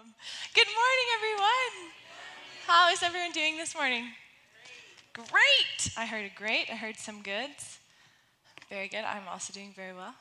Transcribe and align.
Good 0.00 0.66
morning, 0.66 1.08
everyone. 1.16 1.92
How 2.66 2.90
is 2.90 3.02
everyone 3.02 3.32
doing 3.32 3.58
this 3.58 3.74
morning? 3.74 4.06
Great. 5.12 5.92
I 5.94 6.06
heard 6.06 6.24
a 6.24 6.34
great. 6.34 6.70
I 6.70 6.76
heard 6.76 6.96
some 6.96 7.20
goods. 7.20 7.78
Very 8.70 8.88
good. 8.88 9.04
I'm 9.04 9.28
also 9.30 9.52
doing 9.52 9.74
very 9.76 9.92
well. 9.92 10.14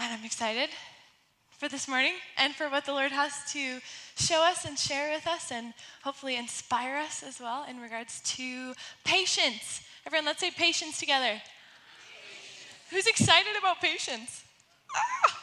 And 0.00 0.12
I'm 0.12 0.24
excited 0.24 0.70
for 1.50 1.68
this 1.68 1.86
morning 1.86 2.14
and 2.36 2.56
for 2.56 2.68
what 2.68 2.84
the 2.84 2.92
Lord 2.92 3.12
has 3.12 3.32
to 3.52 3.78
show 4.16 4.42
us 4.42 4.64
and 4.64 4.76
share 4.76 5.14
with 5.14 5.28
us 5.28 5.52
and 5.52 5.74
hopefully 6.02 6.34
inspire 6.34 6.96
us 6.96 7.22
as 7.22 7.38
well 7.38 7.64
in 7.70 7.78
regards 7.78 8.20
to 8.36 8.74
patience. 9.04 9.82
Everyone, 10.06 10.26
let's 10.26 10.40
say 10.40 10.50
patience 10.50 10.98
together. 10.98 11.40
Who's 12.90 13.06
excited 13.06 13.52
about 13.56 13.80
patience? 13.80 14.42
Ah! 14.96 15.38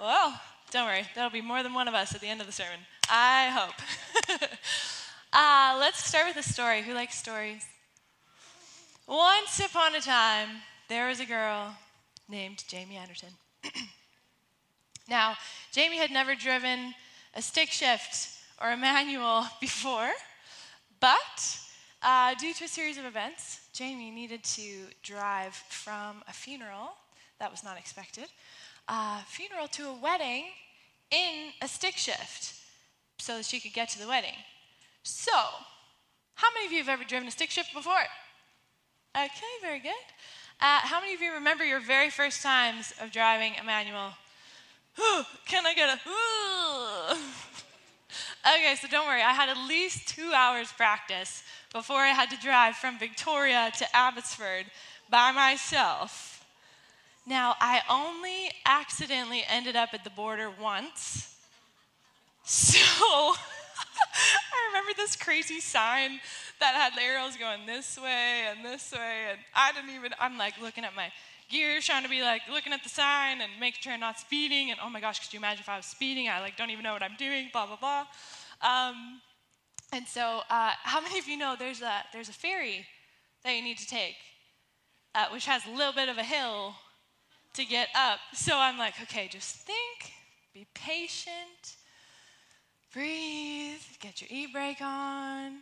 Well, 0.00 0.40
don't 0.72 0.86
worry, 0.86 1.06
there'll 1.14 1.28
be 1.28 1.42
more 1.42 1.62
than 1.62 1.74
one 1.74 1.86
of 1.86 1.92
us 1.92 2.14
at 2.14 2.22
the 2.22 2.28
end 2.28 2.40
of 2.40 2.46
the 2.46 2.52
sermon. 2.52 2.80
I 3.10 3.50
hope. 3.50 4.40
uh, 5.32 5.76
let's 5.78 6.02
start 6.02 6.26
with 6.26 6.36
a 6.38 6.48
story. 6.48 6.80
Who 6.80 6.94
likes 6.94 7.14
stories? 7.14 7.66
Once 9.06 9.60
upon 9.60 9.94
a 9.94 10.00
time, 10.00 10.48
there 10.88 11.08
was 11.08 11.20
a 11.20 11.26
girl 11.26 11.76
named 12.26 12.64
Jamie 12.68 12.96
Anderson. 12.96 13.28
now, 15.10 15.34
Jamie 15.72 15.98
had 15.98 16.10
never 16.10 16.34
driven 16.34 16.94
a 17.34 17.42
stick 17.42 17.68
shift 17.68 18.30
or 18.58 18.70
a 18.70 18.76
manual 18.76 19.44
before, 19.60 20.10
but 21.00 21.58
uh, 22.02 22.34
due 22.40 22.54
to 22.54 22.64
a 22.64 22.68
series 22.68 22.96
of 22.96 23.04
events, 23.04 23.60
Jamie 23.74 24.10
needed 24.10 24.42
to 24.44 24.86
drive 25.02 25.54
from 25.54 26.22
a 26.26 26.32
funeral 26.32 26.92
that 27.38 27.50
was 27.50 27.62
not 27.62 27.76
expected 27.76 28.28
uh, 28.88 29.20
funeral 29.26 29.68
to 29.68 29.88
a 29.88 29.94
wedding 29.94 30.46
in 31.12 31.52
a 31.60 31.68
stick 31.68 31.96
shift 31.96 32.54
so 33.18 33.36
that 33.36 33.44
she 33.44 33.60
could 33.60 33.72
get 33.72 33.88
to 33.90 33.98
the 34.00 34.08
wedding. 34.08 34.34
So, 35.04 35.32
how 36.34 36.48
many 36.54 36.66
of 36.66 36.72
you 36.72 36.78
have 36.78 36.88
ever 36.88 37.04
driven 37.04 37.28
a 37.28 37.30
stick 37.30 37.50
shift 37.50 37.72
before? 37.72 38.06
Okay, 39.14 39.52
very 39.60 39.78
good. 39.78 39.92
Uh, 40.60 40.80
how 40.80 41.00
many 41.00 41.14
of 41.14 41.20
you 41.20 41.32
remember 41.32 41.64
your 41.64 41.80
very 41.80 42.08
first 42.08 42.42
times 42.42 42.94
of 43.00 43.12
driving 43.12 43.52
a 43.60 43.64
manual? 43.64 44.12
Can 45.46 45.66
I 45.66 45.74
get 45.74 45.88
a? 45.88 46.00
okay, 48.54 48.74
so 48.80 48.88
don't 48.88 49.06
worry. 49.06 49.22
I 49.22 49.32
had 49.32 49.48
at 49.48 49.58
least 49.68 50.08
two 50.08 50.32
hours 50.34 50.72
practice 50.72 51.42
before 51.72 51.98
I 51.98 52.08
had 52.08 52.30
to 52.30 52.36
drive 52.36 52.76
from 52.76 52.98
Victoria 52.98 53.70
to 53.78 53.96
Abbotsford 53.96 54.66
by 55.10 55.32
myself. 55.32 56.31
Now, 57.26 57.54
I 57.60 57.82
only 57.88 58.50
accidentally 58.66 59.44
ended 59.48 59.76
up 59.76 59.90
at 59.92 60.02
the 60.02 60.10
border 60.10 60.50
once. 60.60 61.36
So 62.44 62.78
I 62.98 64.66
remember 64.68 64.90
this 64.96 65.14
crazy 65.14 65.60
sign 65.60 66.18
that 66.58 66.74
had 66.74 67.00
arrows 67.00 67.36
going 67.36 67.64
this 67.66 67.96
way 67.96 68.46
and 68.50 68.64
this 68.64 68.92
way. 68.92 69.26
And 69.30 69.38
I 69.54 69.72
didn't 69.72 69.90
even, 69.90 70.12
I'm 70.18 70.36
like 70.36 70.60
looking 70.60 70.84
at 70.84 70.96
my 70.96 71.12
gears, 71.48 71.86
trying 71.86 72.02
to 72.02 72.08
be 72.08 72.22
like 72.22 72.42
looking 72.50 72.72
at 72.72 72.82
the 72.82 72.88
sign 72.88 73.40
and 73.40 73.52
making 73.60 73.82
sure 73.82 73.92
I'm 73.92 74.00
not 74.00 74.18
speeding. 74.18 74.72
And 74.72 74.80
oh 74.82 74.90
my 74.90 75.00
gosh, 75.00 75.20
could 75.20 75.32
you 75.32 75.38
imagine 75.38 75.60
if 75.60 75.68
I 75.68 75.76
was 75.76 75.86
speeding? 75.86 76.28
I 76.28 76.40
like 76.40 76.56
don't 76.56 76.70
even 76.70 76.82
know 76.82 76.92
what 76.92 77.02
I'm 77.04 77.16
doing, 77.16 77.50
blah, 77.52 77.66
blah, 77.66 77.76
blah. 77.76 78.06
Um, 78.62 79.20
and 79.92 80.06
so, 80.08 80.40
uh, 80.50 80.72
how 80.82 81.00
many 81.00 81.18
of 81.18 81.28
you 81.28 81.36
know 81.36 81.54
there's 81.56 81.82
a, 81.82 82.02
there's 82.12 82.28
a 82.28 82.32
ferry 82.32 82.86
that 83.44 83.54
you 83.54 83.62
need 83.62 83.78
to 83.78 83.86
take, 83.86 84.16
uh, 85.14 85.26
which 85.32 85.46
has 85.46 85.66
a 85.66 85.70
little 85.70 85.92
bit 85.92 86.08
of 86.08 86.16
a 86.16 86.24
hill 86.24 86.74
to 87.54 87.64
get 87.64 87.88
up. 87.94 88.18
So 88.34 88.56
I'm 88.56 88.78
like, 88.78 88.94
okay, 89.02 89.28
just 89.28 89.56
think, 89.56 90.12
be 90.54 90.66
patient, 90.74 91.76
breathe, 92.92 93.80
get 94.00 94.20
your 94.20 94.28
e 94.30 94.46
brake 94.52 94.80
on, 94.80 95.58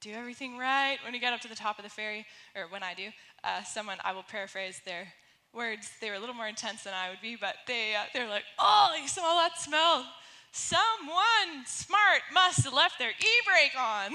do 0.00 0.12
everything 0.12 0.56
right. 0.56 0.98
When 1.04 1.12
you 1.14 1.20
get 1.20 1.32
up 1.32 1.40
to 1.40 1.48
the 1.48 1.54
top 1.54 1.78
of 1.78 1.84
the 1.84 1.90
ferry, 1.90 2.26
or 2.56 2.64
when 2.70 2.82
I 2.82 2.94
do, 2.94 3.08
uh, 3.44 3.62
someone, 3.62 3.98
I 4.04 4.12
will 4.12 4.22
paraphrase 4.22 4.80
their 4.84 5.12
words. 5.52 5.90
They 6.00 6.10
were 6.10 6.16
a 6.16 6.20
little 6.20 6.34
more 6.34 6.48
intense 6.48 6.84
than 6.84 6.94
I 6.94 7.10
would 7.10 7.20
be, 7.20 7.36
but 7.36 7.56
they, 7.66 7.94
uh, 7.94 8.04
they 8.14 8.20
were 8.20 8.28
like, 8.28 8.44
oh, 8.58 8.96
you 9.00 9.08
smell 9.08 9.36
that 9.36 9.58
smell. 9.58 10.06
Someone 10.52 11.66
smart 11.66 12.22
must 12.32 12.64
have 12.64 12.72
left 12.72 12.98
their 12.98 13.10
e 13.10 13.32
brake 13.46 13.78
on. 13.78 14.12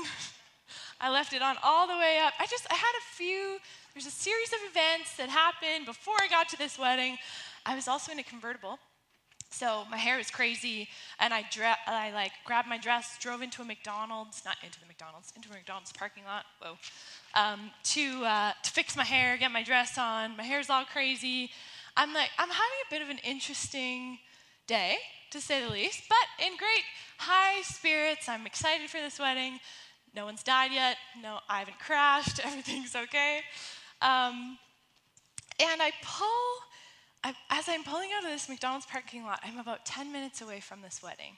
I 0.99 1.09
left 1.09 1.33
it 1.33 1.41
on 1.41 1.57
all 1.63 1.88
the 1.88 1.97
way 1.97 2.19
up. 2.23 2.33
I 2.39 2.45
just, 2.45 2.65
I 2.71 2.75
had 2.75 2.94
a 2.97 3.15
few 3.15 3.57
there's 3.95 4.07
a 4.07 4.11
series 4.11 4.51
of 4.51 4.59
events 4.69 5.16
that 5.16 5.29
happened 5.29 5.85
before 5.85 6.16
I 6.22 6.28
got 6.28 6.50
to 6.50 6.57
this 6.57 6.78
wedding. 6.78 7.17
I 7.66 7.75
was 7.75 7.88
also 7.88 8.11
in 8.11 8.19
a 8.19 8.23
convertible. 8.23 8.78
So 9.51 9.83
my 9.89 9.95
hair 9.95 10.17
was 10.17 10.29
crazy, 10.29 10.89
and 11.17 11.33
I, 11.33 11.45
I 11.88 12.11
like 12.11 12.33
grabbed 12.44 12.67
my 12.67 12.78
dress, 12.78 13.17
drove 13.22 13.41
into 13.41 13.61
a 13.61 13.66
McDonald's, 13.66 14.44
not 14.44 14.57
into 14.66 14.81
the 14.81 14.85
McDonald's, 14.85 15.31
into 15.33 15.50
a 15.50 15.53
McDonald's 15.53 15.94
parking 15.94 16.25
lot. 16.25 16.44
Whoa, 16.61 16.78
um, 17.35 17.72
to 17.83 18.25
uh, 18.25 18.51
to 18.61 18.69
fix 18.69 18.97
my 18.97 19.06
hair, 19.06 19.38
get 19.38 19.53
my 19.53 19.63
dress 19.63 19.97
on. 19.97 20.35
My 20.35 20.44
hair's 20.44 20.69
all 20.69 20.83
crazy. 20.83 21.51
I'm 21.95 22.13
like, 22.13 22.31
I'm 22.38 22.50
having 22.50 22.79
a 22.85 22.91
bit 22.91 23.01
of 23.01 23.07
an 23.07 23.19
interesting 23.23 24.19
day, 24.67 24.97
to 25.31 25.39
say 25.39 25.63
the 25.63 25.72
least, 25.72 26.01
but 26.09 26.45
in 26.45 26.57
great 26.57 26.83
high 27.19 27.62
spirits. 27.62 28.27
I'm 28.27 28.45
excited 28.45 28.89
for 28.89 28.97
this 28.97 29.19
wedding. 29.19 29.62
No 30.13 30.25
one's 30.25 30.44
died 30.44 30.72
yet. 30.73 30.97
No, 31.22 31.39
I 31.50 31.59
haven't 31.59 31.79
crashed. 31.79 32.39
Everything's 32.45 32.95
okay. 32.95 33.41
Um, 34.05 34.59
and 35.59 35.81
I 35.81 35.91
pull, 36.03 36.27
I, 37.23 37.33
as 37.49 37.66
I'm 37.67 37.83
pulling 37.83 38.09
out 38.16 38.23
of 38.23 38.29
this 38.29 38.47
McDonald's 38.47 38.85
parking 38.85 39.23
lot, 39.23 39.39
I'm 39.43 39.57
about 39.57 39.83
10 39.83 40.11
minutes 40.11 40.41
away 40.41 40.59
from 40.59 40.81
this 40.81 41.01
wedding. 41.01 41.38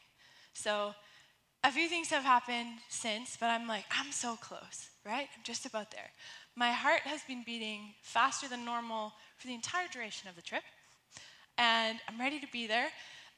So 0.53 0.93
a 1.63 1.71
few 1.71 1.87
things 1.87 2.09
have 2.09 2.23
happened 2.23 2.79
since, 2.89 3.37
but 3.39 3.45
I'm 3.45 3.67
like, 3.67 3.85
I'm 3.89 4.11
so 4.11 4.35
close, 4.35 4.89
right? 5.05 5.29
I'm 5.37 5.43
just 5.45 5.65
about 5.65 5.91
there. 5.91 6.11
My 6.57 6.73
heart 6.73 7.01
has 7.05 7.21
been 7.23 7.43
beating 7.45 7.93
faster 8.01 8.49
than 8.49 8.65
normal 8.65 9.13
for 9.37 9.47
the 9.47 9.53
entire 9.53 9.87
duration 9.87 10.27
of 10.27 10.35
the 10.35 10.41
trip, 10.41 10.63
and 11.57 11.99
I'm 12.09 12.19
ready 12.19 12.39
to 12.41 12.47
be 12.51 12.67
there. 12.67 12.89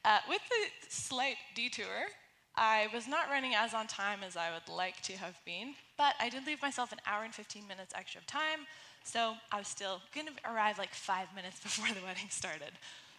Uh, 0.04 0.18
with 0.28 0.40
the 0.48 0.88
slight 0.88 1.36
detour, 1.54 2.08
I 2.56 2.88
was 2.92 3.06
not 3.06 3.28
running 3.30 3.54
as 3.54 3.74
on 3.74 3.86
time 3.86 4.20
as 4.26 4.36
I 4.36 4.50
would 4.52 4.74
like 4.74 5.00
to 5.02 5.12
have 5.12 5.38
been, 5.44 5.74
but 5.96 6.14
I 6.18 6.30
did 6.30 6.46
leave 6.46 6.62
myself 6.62 6.90
an 6.90 6.98
hour 7.06 7.22
and 7.22 7.34
15 7.34 7.68
minutes 7.68 7.92
extra 7.94 8.20
of 8.20 8.26
time 8.26 8.66
so 9.04 9.34
I 9.50 9.58
was 9.58 9.68
still 9.68 10.00
going 10.14 10.26
to 10.26 10.32
arrive 10.50 10.78
like 10.78 10.94
five 10.94 11.28
minutes 11.34 11.60
before 11.60 11.88
the 11.94 12.04
wedding 12.04 12.28
started. 12.28 12.72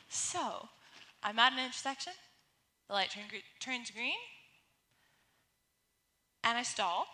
So 0.10 0.68
I'm 1.24 1.40
at 1.40 1.54
an 1.54 1.60
intersection. 1.60 2.14
The 2.88 2.94
light 2.94 3.12
turn, 3.12 3.24
turns 3.60 3.92
green. 3.92 4.14
And 6.44 6.58
I 6.58 6.64
stall. 6.64 7.08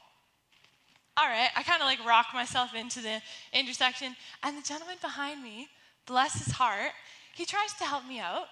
All 1.18 1.28
right, 1.28 1.50
I 1.56 1.64
kind 1.64 1.82
of 1.82 1.88
like 1.88 2.04
rock 2.06 2.28
myself 2.34 2.76
into 2.76 3.02
the 3.02 3.22
intersection. 3.52 4.16
And 4.44 4.58
the 4.58 4.62
gentleman 4.62 4.98
behind 5.02 5.44
me, 5.44 5.68
bless 6.06 6.46
his 6.46 6.54
heart, 6.54 6.92
he 7.34 7.46
tries 7.46 7.74
to 7.74 7.86
help 7.86 8.08
me 8.08 8.20
out 8.20 8.46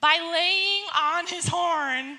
by 0.00 0.18
laying 0.18 0.84
on 0.98 1.26
his 1.26 1.48
horn 1.48 2.18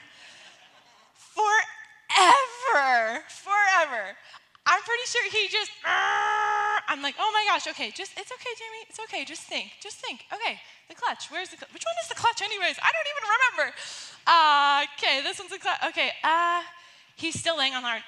forever. 1.15 3.23
Forever. 3.27 4.17
I'm 4.65 4.81
pretty 4.81 5.03
sure 5.07 5.23
he 5.29 5.47
just, 5.51 5.71
I'm 5.83 7.01
like, 7.01 7.15
oh 7.19 7.31
my 7.33 7.43
gosh, 7.49 7.67
okay, 7.67 7.91
just, 7.91 8.13
it's 8.15 8.31
okay, 8.31 8.53
Jamie, 8.55 8.87
it's 8.87 8.99
okay, 8.99 9.25
just 9.25 9.43
think, 9.43 9.71
just 9.81 9.97
think. 9.97 10.23
Okay, 10.31 10.57
the 10.87 10.95
clutch, 10.95 11.27
where's 11.29 11.49
the, 11.49 11.57
which 11.73 11.83
one 11.83 11.95
is 12.01 12.07
the 12.07 12.15
clutch 12.15 12.41
anyways? 12.41 12.79
I 12.79 12.89
don't 12.95 13.09
even 13.11 13.23
remember. 13.27 13.75
Uh, 14.25 14.85
okay, 14.95 15.21
this 15.21 15.37
one's 15.37 15.51
the 15.51 15.59
clutch, 15.59 15.83
okay, 15.89 16.11
uh, 16.23 16.61
he's 17.17 17.37
still 17.37 17.57
laying 17.57 17.73
on 17.73 17.83
the 17.83 17.89
hard, 17.89 18.03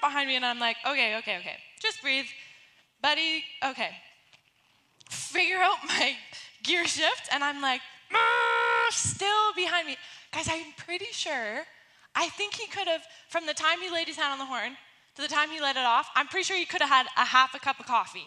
behind 0.00 0.28
me, 0.28 0.36
and 0.36 0.46
I'm 0.46 0.58
like, 0.58 0.76
okay, 0.86 1.16
okay, 1.18 1.36
okay, 1.38 1.56
just 1.80 2.00
breathe. 2.00 2.26
Buddy, 3.02 3.44
okay. 3.64 3.90
Figure 5.10 5.58
out 5.58 5.76
my 5.86 6.16
gear 6.62 6.86
shift, 6.86 7.28
and 7.32 7.44
I'm 7.44 7.60
like, 7.60 7.82
still 8.90 9.52
behind 9.54 9.86
me. 9.86 9.96
Guys, 10.32 10.48
I'm 10.50 10.72
pretty 10.78 11.12
sure, 11.12 11.64
I 12.16 12.28
think 12.30 12.54
he 12.54 12.66
could 12.66 12.88
have, 12.88 13.02
from 13.28 13.44
the 13.44 13.52
time 13.52 13.80
he 13.82 13.90
laid 13.90 14.06
his 14.06 14.16
hand 14.16 14.32
on 14.32 14.38
the 14.38 14.46
horn 14.46 14.76
to 15.16 15.22
the 15.22 15.28
time 15.28 15.50
he 15.50 15.60
let 15.60 15.76
it 15.76 15.84
off, 15.84 16.08
I'm 16.14 16.26
pretty 16.26 16.44
sure 16.44 16.56
he 16.56 16.64
could 16.64 16.80
have 16.80 16.90
had 16.90 17.06
a 17.16 17.24
half 17.24 17.54
a 17.54 17.58
cup 17.58 17.80
of 17.80 17.86
coffee. 17.86 18.26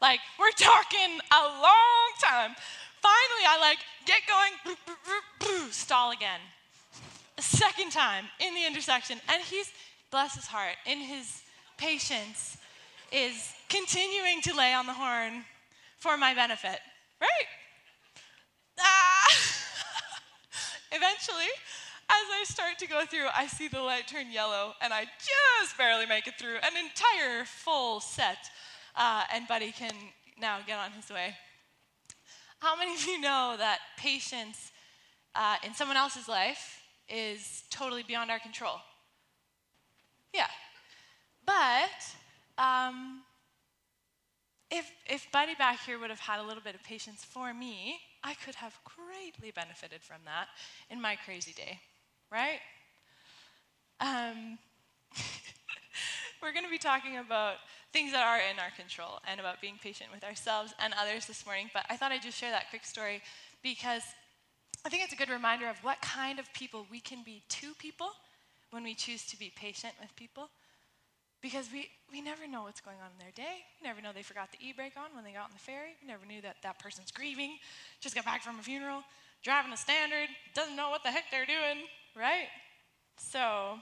Like, 0.00 0.20
we're 0.38 0.52
talking 0.52 1.18
a 1.32 1.42
long 1.42 2.10
time. 2.22 2.54
Finally, 3.02 3.44
I 3.48 3.58
like 3.60 3.78
get 4.06 4.22
going, 4.26 5.70
stall 5.70 6.12
again. 6.12 6.40
A 7.38 7.42
second 7.42 7.90
time 7.90 8.26
in 8.38 8.54
the 8.54 8.66
intersection. 8.66 9.18
And 9.28 9.42
he's, 9.42 9.70
bless 10.10 10.34
his 10.34 10.46
heart, 10.46 10.76
in 10.86 10.98
his 10.98 11.42
patience, 11.76 12.58
is 13.12 13.52
continuing 13.68 14.40
to 14.42 14.54
lay 14.54 14.72
on 14.72 14.86
the 14.86 14.92
horn 14.92 15.44
for 15.98 16.16
my 16.16 16.34
benefit. 16.34 16.78
Right? 17.20 17.48
Ah! 18.78 19.26
Eventually, 20.92 21.50
as 22.10 22.26
I 22.40 22.44
start 22.44 22.78
to 22.80 22.86
go 22.86 23.04
through, 23.06 23.28
I 23.36 23.46
see 23.46 23.68
the 23.68 23.80
light 23.80 24.08
turn 24.08 24.32
yellow, 24.32 24.74
and 24.82 24.92
I 24.92 25.04
just 25.04 25.78
barely 25.78 26.06
make 26.06 26.26
it 26.26 26.34
through 26.38 26.56
an 26.56 26.72
entire 26.76 27.44
full 27.44 28.00
set. 28.00 28.50
Uh, 28.96 29.22
and 29.32 29.46
Buddy 29.46 29.72
can 29.72 29.92
now 30.38 30.58
get 30.66 30.78
on 30.78 30.90
his 30.92 31.08
way. 31.10 31.34
How 32.58 32.76
many 32.76 32.94
of 32.94 33.04
you 33.06 33.20
know 33.20 33.54
that 33.56 33.78
patience 33.96 34.70
uh, 35.34 35.56
in 35.64 35.74
someone 35.74 35.96
else's 35.96 36.28
life 36.28 36.82
is 37.08 37.64
totally 37.70 38.02
beyond 38.02 38.30
our 38.30 38.38
control. 38.38 38.76
Yeah. 40.32 40.46
But 41.44 42.62
um, 42.62 43.22
if, 44.70 44.90
if 45.08 45.30
Buddy 45.32 45.54
back 45.54 45.80
here 45.84 45.98
would 45.98 46.10
have 46.10 46.20
had 46.20 46.40
a 46.40 46.46
little 46.46 46.62
bit 46.62 46.74
of 46.74 46.82
patience 46.82 47.24
for 47.24 47.52
me, 47.52 47.98
I 48.22 48.34
could 48.34 48.54
have 48.56 48.78
greatly 48.84 49.50
benefited 49.50 50.02
from 50.02 50.20
that 50.26 50.48
in 50.90 51.00
my 51.00 51.16
crazy 51.16 51.52
day, 51.52 51.80
right? 52.30 52.60
Um, 54.00 54.58
we're 56.42 56.52
going 56.52 56.64
to 56.64 56.70
be 56.70 56.78
talking 56.78 57.18
about 57.18 57.56
things 57.92 58.12
that 58.12 58.24
are 58.24 58.38
in 58.38 58.58
our 58.58 58.70
control 58.76 59.18
and 59.28 59.40
about 59.40 59.60
being 59.60 59.78
patient 59.82 60.10
with 60.12 60.24
ourselves 60.24 60.72
and 60.82 60.94
others 61.00 61.26
this 61.26 61.44
morning. 61.44 61.70
But 61.74 61.84
I 61.90 61.96
thought 61.96 62.12
I'd 62.12 62.22
just 62.22 62.38
share 62.38 62.50
that 62.50 62.70
quick 62.70 62.84
story 62.84 63.20
because 63.62 64.02
I 64.84 64.88
think 64.88 65.02
it's 65.02 65.12
a 65.12 65.16
good 65.16 65.28
reminder 65.28 65.68
of 65.68 65.76
what 65.82 66.00
kind 66.00 66.38
of 66.38 66.52
people 66.54 66.86
we 66.90 67.00
can 67.00 67.22
be 67.24 67.42
to 67.48 67.74
people 67.74 68.08
when 68.70 68.84
we 68.84 68.94
choose 68.94 69.26
to 69.26 69.38
be 69.38 69.52
patient 69.54 69.94
with 70.00 70.14
people. 70.16 70.48
Because 71.42 71.68
we, 71.72 71.88
we 72.12 72.20
never 72.20 72.46
know 72.46 72.62
what's 72.62 72.80
going 72.80 72.98
on 73.02 73.10
in 73.12 73.18
their 73.18 73.32
day. 73.34 73.64
We 73.80 73.88
never 73.88 74.02
know 74.02 74.10
they 74.14 74.22
forgot 74.22 74.52
the 74.52 74.58
e 74.64 74.72
brake 74.72 74.92
on 74.96 75.14
when 75.14 75.24
they 75.24 75.32
got 75.32 75.44
on 75.44 75.50
the 75.52 75.58
ferry. 75.58 75.96
We 76.00 76.06
never 76.06 76.26
knew 76.26 76.42
that 76.42 76.56
that 76.62 76.78
person's 76.78 77.10
grieving, 77.10 77.56
just 78.00 78.14
got 78.14 78.26
back 78.26 78.42
from 78.42 78.58
a 78.58 78.62
funeral, 78.62 79.02
driving 79.42 79.72
a 79.72 79.76
standard, 79.76 80.28
doesn't 80.54 80.76
know 80.76 80.90
what 80.90 81.02
the 81.02 81.10
heck 81.10 81.30
they're 81.30 81.46
doing, 81.46 81.88
right? 82.16 82.48
So, 83.18 83.78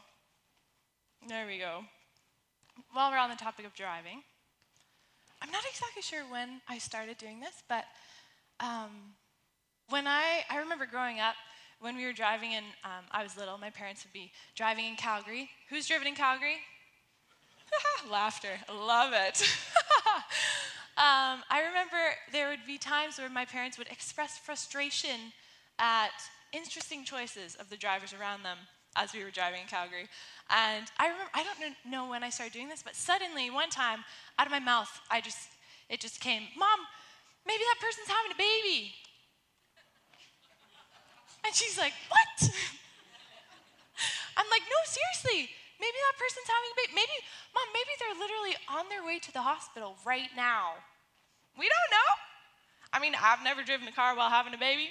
there 1.29 1.47
we 1.47 1.59
go. 1.59 1.85
While 2.93 3.11
we're 3.11 3.19
on 3.19 3.31
the 3.31 3.37
topic 3.37 3.67
of 3.67 3.75
driving, 3.75 4.23
I'm 5.43 5.51
not 5.51 5.63
exactly 5.71 6.03
sure 6.03 6.23
when 6.31 6.61
I 6.69 6.79
started 6.79 7.19
doing 7.19 7.41
this, 7.41 7.63
but 7.69 7.85
um, 8.61 8.91
when 9.89 10.07
I, 10.07 10.45
I 10.51 10.59
remember 10.59 10.87
growing 10.87 11.21
up, 11.21 11.35
when 11.81 11.97
we 11.97 12.05
were 12.05 12.13
driving 12.13 12.55
and 12.55 12.67
um, 12.85 13.05
I 13.13 13.23
was 13.23 13.37
little, 13.37 13.57
my 13.57 13.71
parents 13.71 14.05
would 14.05 14.13
be 14.13 14.33
driving 14.57 14.85
in 14.87 14.97
Calgary. 14.97 15.49
Who's 15.71 15.87
driven 15.87 16.09
in 16.09 16.15
Calgary? 16.15 16.57
Laughter, 18.11 18.59
love 18.73 19.13
it. 19.13 19.41
um, 20.97 21.45
I 21.51 21.63
remember 21.69 21.97
there 22.33 22.49
would 22.49 22.67
be 22.67 22.79
times 22.79 23.19
where 23.19 23.29
my 23.29 23.45
parents 23.45 23.79
would 23.79 23.89
express 23.89 24.39
frustration 24.39 25.33
at 25.79 26.11
interesting 26.53 27.05
choices 27.05 27.55
of 27.57 27.71
the 27.71 27.77
drivers 27.77 28.13
around 28.13 28.43
them 28.43 28.59
as 28.97 29.13
we 29.13 29.23
were 29.23 29.31
driving 29.31 29.63
in 29.63 29.67
Calgary. 29.69 30.09
And 30.51 30.87
I 30.99 31.09
remember, 31.09 31.31
I 31.35 31.45
don't 31.45 31.77
know 31.85 32.09
when 32.09 32.23
I 32.23 32.31
started 32.31 32.53
doing 32.53 32.69
this, 32.69 32.83
but 32.83 32.97
suddenly 32.97 33.51
one 33.51 33.71
time 33.71 34.05
out 34.39 34.47
of 34.47 34.53
my 34.53 34.61
mouth, 34.61 34.91
I 35.11 35.21
just, 35.21 35.49
it 35.89 36.01
just 36.01 36.21
came, 36.21 36.43
Mom, 36.57 36.81
maybe 37.47 37.63
that 37.63 37.79
person's 37.81 38.09
having 38.09 38.33
a 38.33 38.39
baby. 38.39 38.93
And 41.45 41.55
she's 41.55 41.79
like, 41.79 41.93
What? 42.09 42.51
I'm 44.37 44.47
like, 44.51 44.63
No, 44.67 44.79
seriously. 44.85 45.51
Maybe 45.79 45.95
that 45.95 46.19
person's 46.19 46.51
having 46.51 46.71
a 46.75 46.77
baby. 46.83 46.93
Maybe, 46.99 47.17
mom, 47.55 47.71
maybe 47.71 47.93
they're 48.03 48.19
literally 48.19 48.55
on 48.67 48.91
their 48.91 49.07
way 49.07 49.23
to 49.23 49.31
the 49.31 49.43
hospital 49.43 49.95
right 50.03 50.31
now. 50.35 50.75
We 51.55 51.71
don't 51.71 51.91
know. 51.95 52.11
I 52.93 52.99
mean, 52.99 53.15
I've 53.15 53.47
never 53.47 53.63
driven 53.63 53.87
a 53.87 53.95
car 53.95 54.17
while 54.17 54.31
having 54.31 54.55
a 54.55 54.59
baby, 54.59 54.91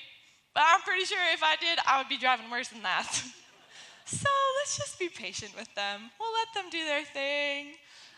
but 0.58 0.66
I'm 0.68 0.82
pretty 0.82 1.06
sure 1.06 1.20
if 1.34 1.44
I 1.44 1.56
did, 1.58 1.78
I 1.86 2.00
would 2.00 2.10
be 2.10 2.18
driving 2.18 2.50
worse 2.50 2.70
than 2.70 2.82
that. 2.82 3.14
so 4.06 4.30
let's 4.58 4.76
just 4.76 4.98
be 4.98 5.08
patient 5.08 5.52
with 5.56 5.72
them. 5.76 6.10
We'll 6.20 6.34
let 6.34 6.52
them 6.56 6.72
do 6.72 6.84
their 6.84 7.04
thing 7.04 7.74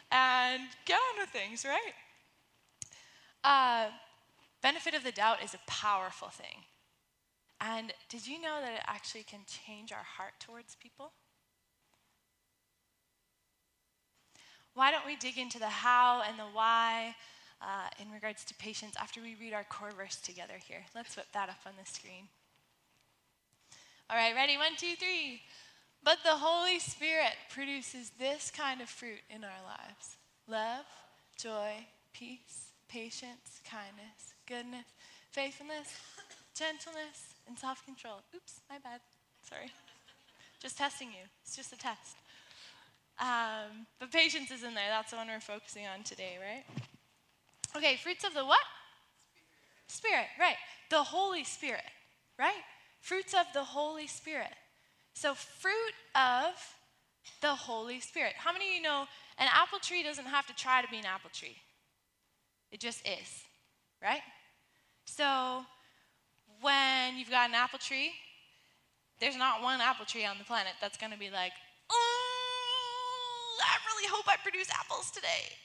and 0.10 0.62
get 0.86 0.96
on 0.96 1.20
with 1.20 1.30
things, 1.32 1.66
right? 1.66 1.92
Uh, 3.44 3.92
benefit 4.64 4.94
of 4.94 5.04
the 5.04 5.12
doubt 5.12 5.44
is 5.44 5.54
a 5.54 5.60
powerful 5.68 6.30
thing. 6.30 6.64
And 7.60 7.92
did 8.08 8.26
you 8.26 8.40
know 8.40 8.62
that 8.62 8.74
it 8.74 8.84
actually 8.88 9.24
can 9.24 9.42
change 9.46 9.92
our 9.92 10.06
heart 10.18 10.36
towards 10.40 10.76
people? 10.76 11.12
Why 14.76 14.92
don't 14.92 15.06
we 15.06 15.18
dig 15.18 15.38
into 15.38 15.60
the 15.60 15.68
how 15.68 16.24
and 16.26 16.40
the 16.40 16.48
why 16.54 17.16
uh, 17.62 17.90
in 18.02 18.12
regards 18.12 18.44
to 18.46 18.54
patience 18.56 18.96
after 19.00 19.22
we 19.22 19.36
read 19.40 19.54
our 19.54 19.64
core 19.66 19.92
verse 19.92 20.16
together 20.18 20.56
here? 20.68 20.86
Let's 20.96 21.16
whip 21.16 21.28
that 21.34 21.50
up 21.50 21.60
on 21.66 21.74
the 21.80 21.90
screen. 21.90 22.28
All 24.10 24.18
right, 24.18 24.34
ready? 24.34 24.58
One, 24.58 24.76
two, 24.78 24.96
three. 24.98 25.42
But 26.04 26.20
the 26.24 26.36
Holy 26.36 26.80
Spirit 26.80 27.36
produces 27.50 28.12
this 28.18 28.52
kind 28.52 28.82
of 28.82 28.90
fruit 28.90 29.20
in 29.30 29.44
our 29.44 29.62
lives 29.66 30.18
love, 30.48 30.86
joy, 31.38 31.86
peace, 32.14 32.72
patience, 32.88 33.62
kindness, 33.70 34.34
goodness, 34.48 34.86
faithfulness, 35.32 35.94
gentleness, 36.56 37.36
and 37.48 37.58
self 37.58 37.86
control. 37.86 38.22
Oops, 38.36 38.62
my 38.70 38.78
bad. 38.80 39.02
Sorry. 39.48 39.72
Just 40.62 40.78
testing 40.78 41.10
you. 41.10 41.26
It's 41.44 41.56
just 41.56 41.72
a 41.72 41.78
test. 41.78 42.18
Um, 43.20 43.86
but 44.00 44.12
patience 44.12 44.52
is 44.52 44.64
in 44.64 44.74
there. 44.74 44.90
That's 44.90 45.12
the 45.12 45.18
one 45.18 45.28
we're 45.28 45.40
focusing 45.40 45.86
on 45.88 46.04
today, 46.04 46.38
right? 46.40 46.64
Okay, 47.76 47.98
fruits 47.98 48.24
of 48.24 48.34
the 48.34 48.46
what? 48.46 48.60
Spirit, 49.88 50.28
right. 50.40 50.56
The 50.90 51.04
Holy 51.04 51.44
Spirit, 51.44 51.84
right? 52.38 52.62
Fruits 53.02 53.34
of 53.34 53.46
the 53.54 53.64
Holy 53.64 54.08
Spirit. 54.08 54.54
So, 55.14 55.34
fruit 55.34 55.94
of 56.16 56.54
the 57.42 57.54
Holy 57.54 58.00
Spirit. 58.00 58.34
How 58.38 58.52
many 58.54 58.70
of 58.70 58.76
you 58.76 58.82
know 58.82 59.06
an 59.38 59.48
apple 59.54 59.80
tree 59.80 60.04
doesn't 60.04 60.26
have 60.26 60.48
to 60.48 60.56
try 60.56 60.82
to 60.82 60.88
be 60.90 60.98
an 60.98 61.06
apple 61.06 61.30
tree? 61.34 61.58
It 62.72 62.80
just 62.80 63.02
is, 63.08 63.44
right? 64.02 64.22
So, 65.06 65.64
when 66.62 67.18
you've 67.18 67.30
got 67.30 67.50
an 67.50 67.56
apple 67.56 67.80
tree, 67.80 68.12
there's 69.20 69.38
not 69.38 69.62
one 69.62 69.82
apple 69.82 70.06
tree 70.06 70.26
on 70.26 70.38
the 70.38 70.46
planet 70.46 70.74
that's 70.82 70.98
going 70.98 71.12
to 71.12 71.20
be 71.20 71.30
like, 71.30 71.52
oh, 71.92 73.58
I 73.62 73.78
really 73.94 74.08
hope 74.10 74.26
I 74.28 74.36
produce 74.42 74.70
apples 74.72 75.12
today. 75.12 75.56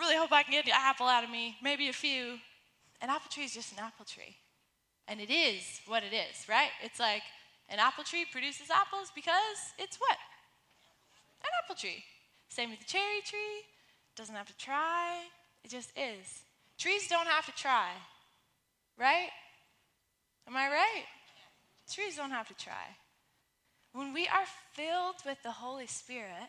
Really 0.00 0.16
hope 0.16 0.32
I 0.32 0.42
can 0.42 0.52
get 0.52 0.64
an 0.64 0.72
apple 0.74 1.06
out 1.06 1.24
of 1.24 1.30
me, 1.30 1.56
maybe 1.62 1.90
a 1.90 1.92
few. 1.92 2.38
An 3.02 3.10
apple 3.10 3.30
tree 3.30 3.44
is 3.44 3.52
just 3.52 3.72
an 3.72 3.80
apple 3.80 4.06
tree. 4.06 4.34
And 5.06 5.20
it 5.20 5.30
is 5.30 5.82
what 5.86 6.02
it 6.02 6.14
is, 6.14 6.48
right? 6.48 6.70
It's 6.82 6.98
like 6.98 7.22
an 7.68 7.78
apple 7.78 8.02
tree 8.02 8.24
produces 8.32 8.70
apples 8.70 9.12
because 9.14 9.60
it's 9.78 9.98
what? 9.98 10.16
An 11.42 11.50
apple 11.62 11.76
tree. 11.76 12.02
Same 12.48 12.70
with 12.70 12.78
the 12.78 12.86
cherry 12.86 13.20
tree. 13.26 13.60
Doesn't 14.16 14.34
have 14.34 14.46
to 14.46 14.56
try. 14.56 15.24
It 15.64 15.70
just 15.70 15.90
is. 15.90 16.44
Trees 16.78 17.06
don't 17.06 17.28
have 17.28 17.44
to 17.44 17.52
try, 17.52 17.90
right? 18.98 19.28
Am 20.48 20.56
I 20.56 20.68
right? 20.68 21.04
Trees 21.92 22.16
don't 22.16 22.30
have 22.30 22.48
to 22.48 22.54
try. 22.54 22.96
When 23.92 24.14
we 24.14 24.26
are 24.28 24.46
filled 24.72 25.16
with 25.26 25.42
the 25.42 25.50
Holy 25.50 25.86
Spirit, 25.86 26.48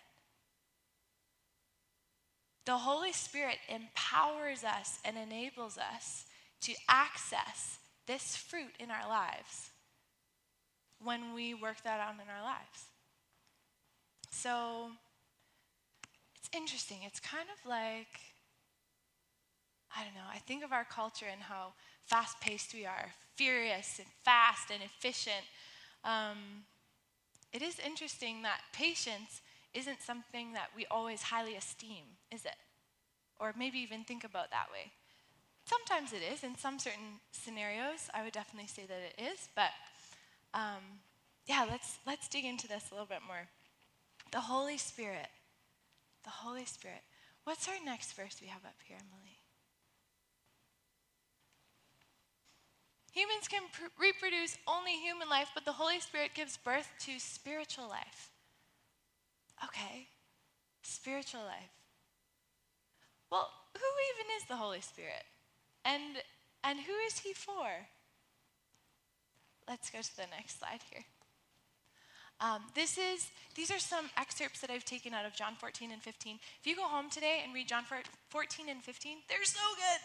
the 2.65 2.77
Holy 2.77 3.11
Spirit 3.11 3.57
empowers 3.67 4.63
us 4.63 4.99
and 5.03 5.17
enables 5.17 5.77
us 5.77 6.25
to 6.61 6.73
access 6.87 7.79
this 8.05 8.35
fruit 8.35 8.73
in 8.79 8.91
our 8.91 9.07
lives 9.07 9.71
when 11.03 11.33
we 11.33 11.53
work 11.53 11.81
that 11.83 11.99
out 11.99 12.13
in 12.13 12.29
our 12.29 12.43
lives. 12.43 12.85
So 14.29 14.91
it's 16.35 16.49
interesting. 16.55 16.99
It's 17.03 17.19
kind 17.19 17.47
of 17.51 17.69
like, 17.69 18.19
I 19.95 20.03
don't 20.03 20.13
know, 20.13 20.29
I 20.31 20.37
think 20.39 20.63
of 20.63 20.71
our 20.71 20.85
culture 20.85 21.25
and 21.31 21.41
how 21.41 21.73
fast 22.05 22.39
paced 22.41 22.73
we 22.73 22.85
are, 22.85 23.11
furious 23.35 23.99
and 23.99 24.07
fast 24.23 24.69
and 24.71 24.83
efficient. 24.83 25.45
Um, 26.03 26.65
it 27.53 27.61
is 27.61 27.79
interesting 27.79 28.43
that 28.43 28.61
patience 28.73 29.41
isn't 29.73 30.01
something 30.01 30.53
that 30.53 30.69
we 30.75 30.85
always 30.91 31.21
highly 31.23 31.55
esteem, 31.55 32.03
is 32.31 32.45
it? 32.45 32.55
Or 33.39 33.53
maybe 33.57 33.79
even 33.79 34.03
think 34.03 34.23
about 34.23 34.51
that 34.51 34.67
way. 34.71 34.91
Sometimes 35.65 36.13
it 36.13 36.21
is. 36.33 36.43
In 36.43 36.57
some 36.57 36.79
certain 36.79 37.19
scenarios, 37.31 38.09
I 38.13 38.23
would 38.23 38.33
definitely 38.33 38.67
say 38.67 38.83
that 38.87 38.99
it 38.99 39.21
is. 39.21 39.49
But 39.55 39.71
um, 40.53 40.99
yeah, 41.45 41.65
let's, 41.69 41.97
let's 42.05 42.27
dig 42.27 42.45
into 42.45 42.67
this 42.67 42.89
a 42.91 42.93
little 42.93 43.07
bit 43.07 43.21
more. 43.25 43.47
The 44.31 44.41
Holy 44.41 44.77
Spirit. 44.77 45.27
The 46.23 46.29
Holy 46.29 46.65
Spirit. 46.65 47.01
What's 47.43 47.67
our 47.67 47.83
next 47.83 48.13
verse 48.13 48.37
we 48.41 48.47
have 48.47 48.63
up 48.65 48.75
here, 48.85 48.97
Emily? 48.97 49.37
Humans 53.13 53.47
can 53.49 53.63
pr- 53.73 54.01
reproduce 54.01 54.57
only 54.67 54.93
human 54.93 55.27
life, 55.29 55.49
but 55.53 55.65
the 55.65 55.73
Holy 55.73 55.99
Spirit 55.99 56.31
gives 56.33 56.55
birth 56.57 56.89
to 57.01 57.19
spiritual 57.19 57.89
life. 57.89 58.30
Okay, 59.63 60.07
spiritual 60.81 61.41
life. 61.41 61.71
Well, 63.31 63.49
who 63.73 63.79
even 64.15 64.31
is 64.37 64.47
the 64.47 64.55
Holy 64.55 64.81
Spirit? 64.81 65.23
And, 65.85 66.17
and 66.63 66.79
who 66.79 66.93
is 67.07 67.19
he 67.19 67.33
for? 67.33 67.87
Let's 69.67 69.89
go 69.89 70.01
to 70.01 70.15
the 70.17 70.25
next 70.35 70.59
slide 70.59 70.81
here. 70.91 71.03
Um, 72.41 72.63
this 72.73 72.97
is, 72.97 73.29
these 73.55 73.69
are 73.69 73.77
some 73.77 74.09
excerpts 74.17 74.61
that 74.61 74.71
I've 74.71 74.83
taken 74.83 75.13
out 75.13 75.25
of 75.25 75.33
John 75.35 75.53
14 75.59 75.91
and 75.91 76.01
15. 76.01 76.39
If 76.59 76.65
you 76.65 76.75
go 76.75 76.85
home 76.85 77.09
today 77.09 77.41
and 77.43 77.53
read 77.53 77.67
John 77.67 77.83
14 78.29 78.65
and 78.67 78.83
15, 78.83 79.17
they're 79.29 79.37
so 79.45 79.59
good. 79.75 80.01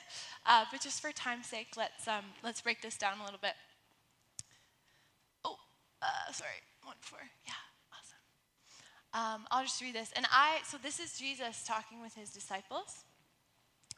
Uh, 0.47 0.65
but 0.71 0.83
just 0.83 1.01
for 1.01 1.13
time's 1.13 1.47
sake, 1.47 1.69
let's, 1.79 2.07
um, 2.07 2.25
let's 2.45 2.61
break 2.61 2.83
this 2.83 2.99
down 2.99 3.19
a 3.21 3.25
little 3.25 3.41
bit. 3.41 3.55
Oh, 5.47 5.57
Uh, 6.03 6.31
sorry, 6.33 6.61
one 6.85 6.97
before. 7.01 7.25
Yeah. 7.47 7.66
Um, 9.17 9.47
I'll 9.51 9.63
just 9.63 9.81
read 9.81 9.95
this. 9.95 10.13
And 10.15 10.27
I, 10.31 10.59
so 10.67 10.77
this 10.77 11.01
is 11.01 11.19
Jesus 11.19 11.65
talking 11.67 12.03
with 12.03 12.15
his 12.15 12.31
disciples. 12.31 13.05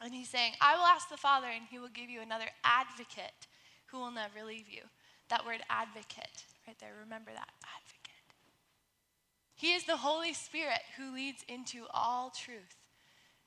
And 0.01 0.13
he's 0.13 0.29
saying, 0.29 0.53
I 0.61 0.77
will 0.77 0.85
ask 0.85 1.09
the 1.09 1.17
Father, 1.17 1.47
and 1.47 1.65
he 1.69 1.77
will 1.77 1.89
give 1.89 2.09
you 2.09 2.21
another 2.21 2.45
advocate 2.63 3.47
who 3.87 3.97
will 3.97 4.11
never 4.11 4.45
leave 4.47 4.69
you. 4.69 4.81
That 5.27 5.45
word 5.45 5.59
advocate, 5.69 6.45
right 6.65 6.77
there, 6.79 6.91
remember 7.03 7.31
that 7.33 7.49
advocate. 7.75 7.99
He 9.55 9.73
is 9.73 9.83
the 9.83 9.97
Holy 9.97 10.31
Spirit 10.31 10.79
who 10.97 11.13
leads 11.13 11.43
into 11.49 11.85
all 11.93 12.29
truth. 12.31 12.77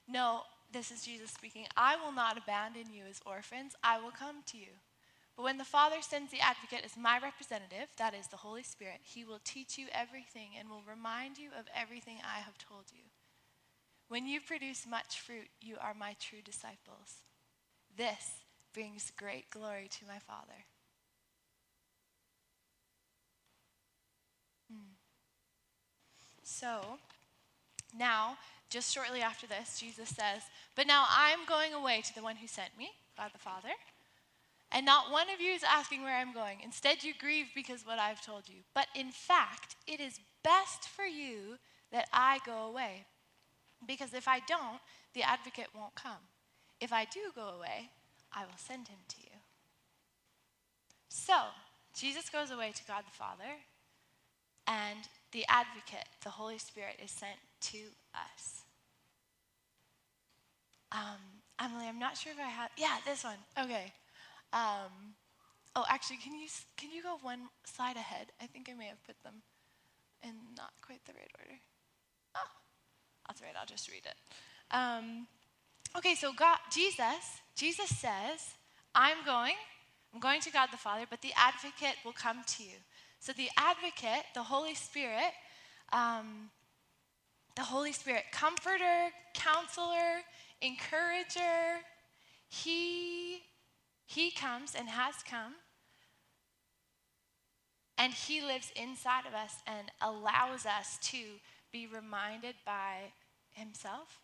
No, 0.07 0.43
this 0.75 0.91
is 0.91 1.02
Jesus 1.02 1.31
speaking. 1.31 1.64
I 1.75 1.97
will 1.97 2.12
not 2.12 2.37
abandon 2.37 2.93
you 2.93 3.05
as 3.09 3.21
orphans, 3.25 3.75
I 3.83 3.99
will 3.99 4.11
come 4.11 4.43
to 4.49 4.59
you. 4.59 4.76
But 5.37 5.45
when 5.45 5.59
the 5.59 5.65
Father 5.65 5.97
sends 6.01 6.31
the 6.31 6.41
advocate 6.41 6.85
as 6.85 6.97
my 6.97 7.19
representative, 7.19 7.89
that 7.97 8.15
is 8.15 8.29
the 8.29 8.37
Holy 8.37 8.62
Spirit, 8.62 9.01
he 9.03 9.25
will 9.25 9.41
teach 9.45 9.79
you 9.79 9.87
everything 9.93 10.51
and 10.59 10.69
will 10.69 10.83
remind 10.89 11.39
you 11.39 11.49
of 11.59 11.67
everything 11.75 12.17
I 12.23 12.41
have 12.41 12.59
told 12.59 12.85
you. 12.93 13.05
When 14.09 14.27
you 14.27 14.41
produce 14.41 14.87
much 14.87 15.21
fruit, 15.21 15.49
you 15.61 15.77
are 15.81 15.95
my 15.95 16.17
true 16.21 16.41
disciples. 16.45 17.23
This 17.97 18.43
brings 18.75 19.11
great 19.17 19.49
glory 19.51 19.89
to 19.91 20.07
my 20.07 20.19
Father. 20.19 20.67
Hmm. 24.71 24.93
So, 26.43 26.99
now, 27.97 28.37
just 28.69 28.93
shortly 28.93 29.21
after 29.21 29.47
this, 29.47 29.81
Jesus 29.81 30.09
says, 30.09 30.43
But 30.75 30.87
now 30.87 31.05
I'm 31.09 31.47
going 31.47 31.75
away 31.75 32.03
to 32.03 32.15
the 32.15 32.23
one 32.23 32.37
who 32.37 32.47
sent 32.47 32.77
me, 32.77 32.91
God 33.17 33.31
the 33.33 33.39
Father. 33.39 33.69
And 34.73 34.87
not 34.87 35.12
one 35.12 35.29
of 35.29 35.41
you 35.41 35.52
is 35.52 35.62
asking 35.62 36.02
where 36.02 36.17
I'm 36.17 36.33
going. 36.33 36.59
Instead, 36.64 37.05
you 37.05 37.12
grieve 37.19 37.47
because 37.55 37.87
what 37.87 37.99
I've 37.99 38.25
told 38.25 38.49
you. 38.49 38.61
But 38.75 38.87
in 38.95 39.11
fact, 39.11 39.76
it 39.87 40.00
is 40.00 40.19
best 40.43 40.88
for 40.88 41.05
you 41.05 41.59
that 41.93 42.09
I 42.12 42.38
go 42.47 42.64
away. 42.64 43.05
Because 43.87 44.14
if 44.14 44.26
I 44.26 44.41
don't, 44.41 44.81
the 45.14 45.23
advocate 45.23 45.69
won't 45.76 45.95
come. 45.95 46.25
If 46.81 46.93
I 46.93 47.05
do 47.05 47.21
go 47.35 47.49
away, 47.49 47.91
I 48.33 48.45
will 48.45 48.57
send 48.57 48.88
him 48.88 48.99
to 49.09 49.17
you. 49.21 49.37
So, 51.09 51.35
Jesus 51.95 52.31
goes 52.31 52.50
away 52.50 52.73
to 52.75 52.85
God 52.87 53.05
the 53.07 53.14
Father, 53.14 53.52
and 54.67 55.00
the 55.33 55.45
advocate, 55.49 56.09
the 56.25 56.31
Holy 56.31 56.57
Spirit, 56.57 56.97
is 57.05 57.11
sent 57.11 57.37
to 57.61 57.79
us. 58.14 58.62
Um, 60.91 61.21
Emily, 61.61 61.87
I'm 61.87 61.99
not 61.99 62.17
sure 62.17 62.33
if 62.33 62.38
I 62.38 62.49
have. 62.49 62.71
Yeah, 62.79 62.97
this 63.05 63.25
one. 63.25 63.37
Okay. 63.59 63.93
Um, 64.52 65.14
oh, 65.75 65.85
actually, 65.88 66.18
can 66.18 66.35
you 66.35 66.49
can 66.76 66.90
you 66.90 67.02
go 67.02 67.16
one 67.23 67.49
slide 67.64 67.97
ahead? 67.97 68.32
I 68.40 68.47
think 68.47 68.68
I 68.71 68.75
may 68.75 68.87
have 68.87 69.02
put 69.04 69.16
them 69.23 69.42
in 70.23 70.35
not 70.56 70.73
quite 70.85 71.04
the 71.06 71.12
right 71.12 71.30
order. 71.38 71.59
Oh, 72.37 72.50
that's 73.26 73.40
right. 73.40 73.54
I'll 73.59 73.66
just 73.66 73.90
read 73.90 74.04
it. 74.04 74.16
Um, 74.71 75.26
okay, 75.97 76.14
so 76.14 76.32
God, 76.37 76.59
Jesus, 76.71 77.40
Jesus 77.56 77.88
says, 77.88 78.56
"I'm 78.94 79.25
going. 79.25 79.54
I'm 80.14 80.21
going 80.21 80.42
to 80.42 80.50
God 80.50 80.68
the 80.71 80.76
Father, 80.76 81.06
but 81.09 81.23
the 81.23 81.32
Advocate 81.37 81.97
will 82.04 82.12
come 82.12 82.42
to 82.44 82.62
you." 82.62 82.76
So 83.21 83.32
the 83.32 83.49
Advocate, 83.56 84.25
the 84.35 84.42
Holy 84.42 84.75
Spirit, 84.75 85.32
um, 85.92 86.50
the 87.54 87.62
Holy 87.62 87.92
Spirit, 87.92 88.25
Comforter, 88.32 89.11
Counselor, 89.35 90.23
Encourager. 90.61 91.80
He 92.49 93.42
he 94.06 94.30
comes 94.30 94.75
and 94.75 94.88
has 94.88 95.14
come, 95.28 95.54
and 97.97 98.12
He 98.12 98.40
lives 98.40 98.73
inside 98.75 99.26
of 99.26 99.35
us 99.35 99.54
and 99.66 99.90
allows 100.00 100.66
us 100.66 100.99
to 101.02 101.18
be 101.73 101.87
reminded 101.87 102.54
by 102.66 103.12
Himself 103.52 104.21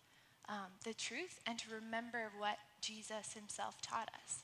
um, 0.48 0.72
the 0.84 0.94
truth 0.94 1.40
and 1.46 1.58
to 1.58 1.74
remember 1.74 2.30
what 2.38 2.58
Jesus 2.80 3.34
Himself 3.34 3.80
taught 3.80 4.10
us. 4.24 4.42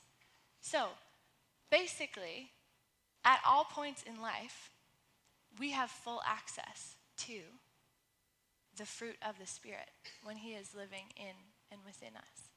So, 0.61 0.89
basically, 1.69 2.51
at 3.23 3.39
all 3.45 3.65
points 3.65 4.03
in 4.03 4.21
life, 4.21 4.71
we 5.59 5.71
have 5.71 5.89
full 5.89 6.21
access 6.25 6.95
to 7.17 7.39
the 8.77 8.85
fruit 8.85 9.17
of 9.27 9.37
the 9.39 9.47
Spirit 9.47 9.89
when 10.23 10.37
He 10.37 10.51
is 10.51 10.75
living 10.75 11.11
in 11.17 11.35
and 11.71 11.81
within 11.85 12.15
us 12.15 12.54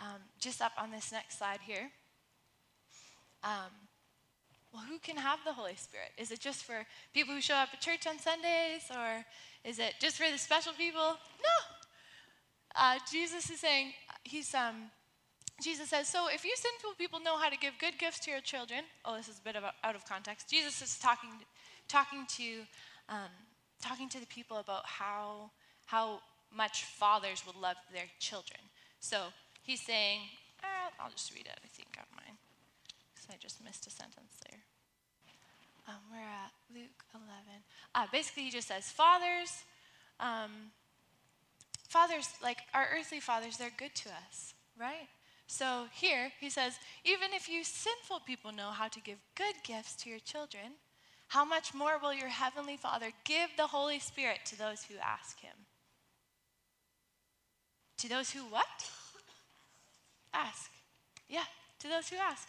um, 0.00 0.20
just 0.38 0.60
up 0.60 0.72
on 0.78 0.90
this 0.90 1.12
next 1.12 1.38
slide 1.38 1.60
here. 1.64 1.90
Um, 3.44 3.70
well, 4.72 4.82
who 4.88 4.98
can 4.98 5.16
have 5.16 5.40
the 5.44 5.52
Holy 5.52 5.74
Spirit? 5.76 6.10
Is 6.16 6.30
it 6.30 6.40
just 6.40 6.64
for 6.64 6.86
people 7.12 7.34
who 7.34 7.40
show 7.40 7.54
up 7.54 7.70
at 7.72 7.80
church 7.80 8.06
on 8.06 8.18
Sundays, 8.18 8.88
or 8.90 9.24
is 9.64 9.78
it 9.78 9.94
just 10.00 10.16
for 10.16 10.30
the 10.30 10.38
special 10.38 10.72
people? 10.72 11.00
No. 11.42 11.56
Uh, 12.76 12.98
Jesus 13.10 13.50
is 13.50 13.60
saying, 13.60 13.92
he's, 14.22 14.54
um, 14.54 14.90
Jesus 15.62 15.90
says, 15.90 16.08
so 16.08 16.28
if 16.28 16.44
you 16.44 16.52
sinful 16.54 16.94
people 16.96 17.20
know 17.20 17.36
how 17.36 17.48
to 17.48 17.56
give 17.56 17.74
good 17.80 17.98
gifts 17.98 18.20
to 18.20 18.30
your 18.30 18.40
children, 18.40 18.84
oh, 19.04 19.16
this 19.16 19.28
is 19.28 19.38
a 19.38 19.42
bit 19.42 19.56
of 19.56 19.64
out 19.82 19.96
of 19.96 20.04
context. 20.04 20.48
Jesus 20.48 20.80
is 20.80 20.98
talking, 20.98 21.30
talking 21.88 22.24
to, 22.36 22.60
um, 23.08 23.30
talking 23.82 24.08
to 24.08 24.20
the 24.20 24.26
people 24.26 24.58
about 24.58 24.86
how, 24.86 25.50
how 25.86 26.20
much 26.56 26.84
fathers 26.84 27.42
would 27.44 27.56
love 27.56 27.76
their 27.92 28.06
children. 28.20 28.60
So 29.00 29.24
he's 29.62 29.80
saying, 29.80 30.20
uh, 30.62 30.90
I'll 31.02 31.10
just 31.10 31.34
read 31.34 31.46
it, 31.46 31.58
I 31.62 31.68
think, 31.68 31.96
on 31.98 32.06
mine, 32.16 32.36
because 33.14 33.28
I 33.30 33.36
just 33.38 33.62
missed 33.64 33.86
a 33.86 33.90
sentence 33.90 34.36
there. 34.48 34.60
Um, 35.88 35.96
we're 36.12 36.18
at 36.18 36.52
Luke 36.72 37.04
11. 37.14 37.28
Uh, 37.94 38.06
basically, 38.12 38.44
he 38.44 38.50
just 38.50 38.68
says, 38.68 38.90
Fathers, 38.90 39.64
um, 40.20 40.70
fathers, 41.88 42.28
like 42.42 42.58
our 42.74 42.86
earthly 42.96 43.20
fathers, 43.20 43.56
they're 43.56 43.72
good 43.76 43.94
to 43.96 44.08
us, 44.10 44.54
right? 44.78 45.08
So 45.46 45.86
here 45.92 46.30
he 46.38 46.48
says, 46.48 46.78
even 47.04 47.30
if 47.34 47.48
you 47.48 47.64
sinful 47.64 48.20
people 48.24 48.52
know 48.52 48.70
how 48.70 48.86
to 48.86 49.00
give 49.00 49.18
good 49.34 49.54
gifts 49.64 49.96
to 49.96 50.10
your 50.10 50.20
children, 50.20 50.78
how 51.26 51.44
much 51.44 51.74
more 51.74 51.98
will 52.00 52.14
your 52.14 52.28
heavenly 52.28 52.76
Father 52.76 53.10
give 53.24 53.50
the 53.56 53.66
Holy 53.66 53.98
Spirit 53.98 54.40
to 54.46 54.58
those 54.58 54.84
who 54.84 54.94
ask 55.04 55.40
him? 55.40 55.54
To 57.98 58.08
those 58.08 58.30
who 58.30 58.40
what? 58.40 58.90
Ask. 60.34 60.70
Yeah, 61.28 61.44
to 61.80 61.88
those 61.88 62.08
who 62.08 62.16
ask. 62.16 62.48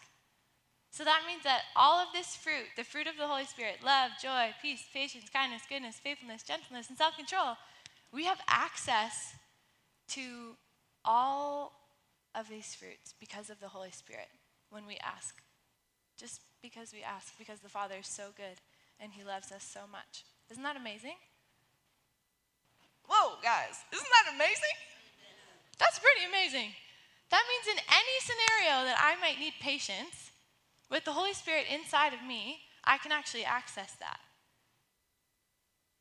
So 0.90 1.04
that 1.04 1.22
means 1.26 1.42
that 1.44 1.62
all 1.74 2.00
of 2.00 2.08
this 2.12 2.36
fruit, 2.36 2.68
the 2.76 2.84
fruit 2.84 3.06
of 3.06 3.16
the 3.16 3.26
Holy 3.26 3.46
Spirit, 3.46 3.78
love, 3.82 4.10
joy, 4.22 4.52
peace, 4.60 4.84
patience, 4.92 5.30
kindness, 5.32 5.62
goodness, 5.66 5.96
faithfulness, 5.96 6.42
gentleness, 6.42 6.90
and 6.90 6.98
self 6.98 7.16
control, 7.16 7.56
we 8.12 8.26
have 8.26 8.38
access 8.46 9.32
to 10.08 10.54
all 11.04 11.72
of 12.34 12.48
these 12.48 12.74
fruits 12.74 13.14
because 13.18 13.48
of 13.48 13.58
the 13.58 13.68
Holy 13.68 13.90
Spirit 13.90 14.28
when 14.68 14.86
we 14.86 14.98
ask. 15.02 15.40
Just 16.18 16.42
because 16.60 16.92
we 16.92 17.02
ask, 17.02 17.36
because 17.38 17.60
the 17.60 17.70
Father 17.70 17.96
is 18.00 18.06
so 18.06 18.28
good 18.36 18.60
and 19.00 19.12
He 19.12 19.24
loves 19.24 19.50
us 19.50 19.64
so 19.64 19.80
much. 19.90 20.24
Isn't 20.50 20.62
that 20.62 20.76
amazing? 20.76 21.16
Whoa, 23.08 23.36
guys, 23.42 23.80
isn't 23.92 24.08
that 24.22 24.34
amazing? 24.34 24.76
That's 25.78 25.98
pretty 25.98 26.28
amazing. 26.28 26.70
That 27.32 27.44
means 27.48 27.66
in 27.66 27.82
any 27.88 28.16
scenario 28.20 28.84
that 28.84 29.00
I 29.00 29.18
might 29.18 29.40
need 29.40 29.54
patience, 29.58 30.30
with 30.90 31.06
the 31.06 31.12
Holy 31.12 31.32
Spirit 31.32 31.64
inside 31.72 32.12
of 32.12 32.22
me, 32.22 32.58
I 32.84 32.98
can 32.98 33.10
actually 33.10 33.44
access 33.44 33.96
that. 34.00 34.20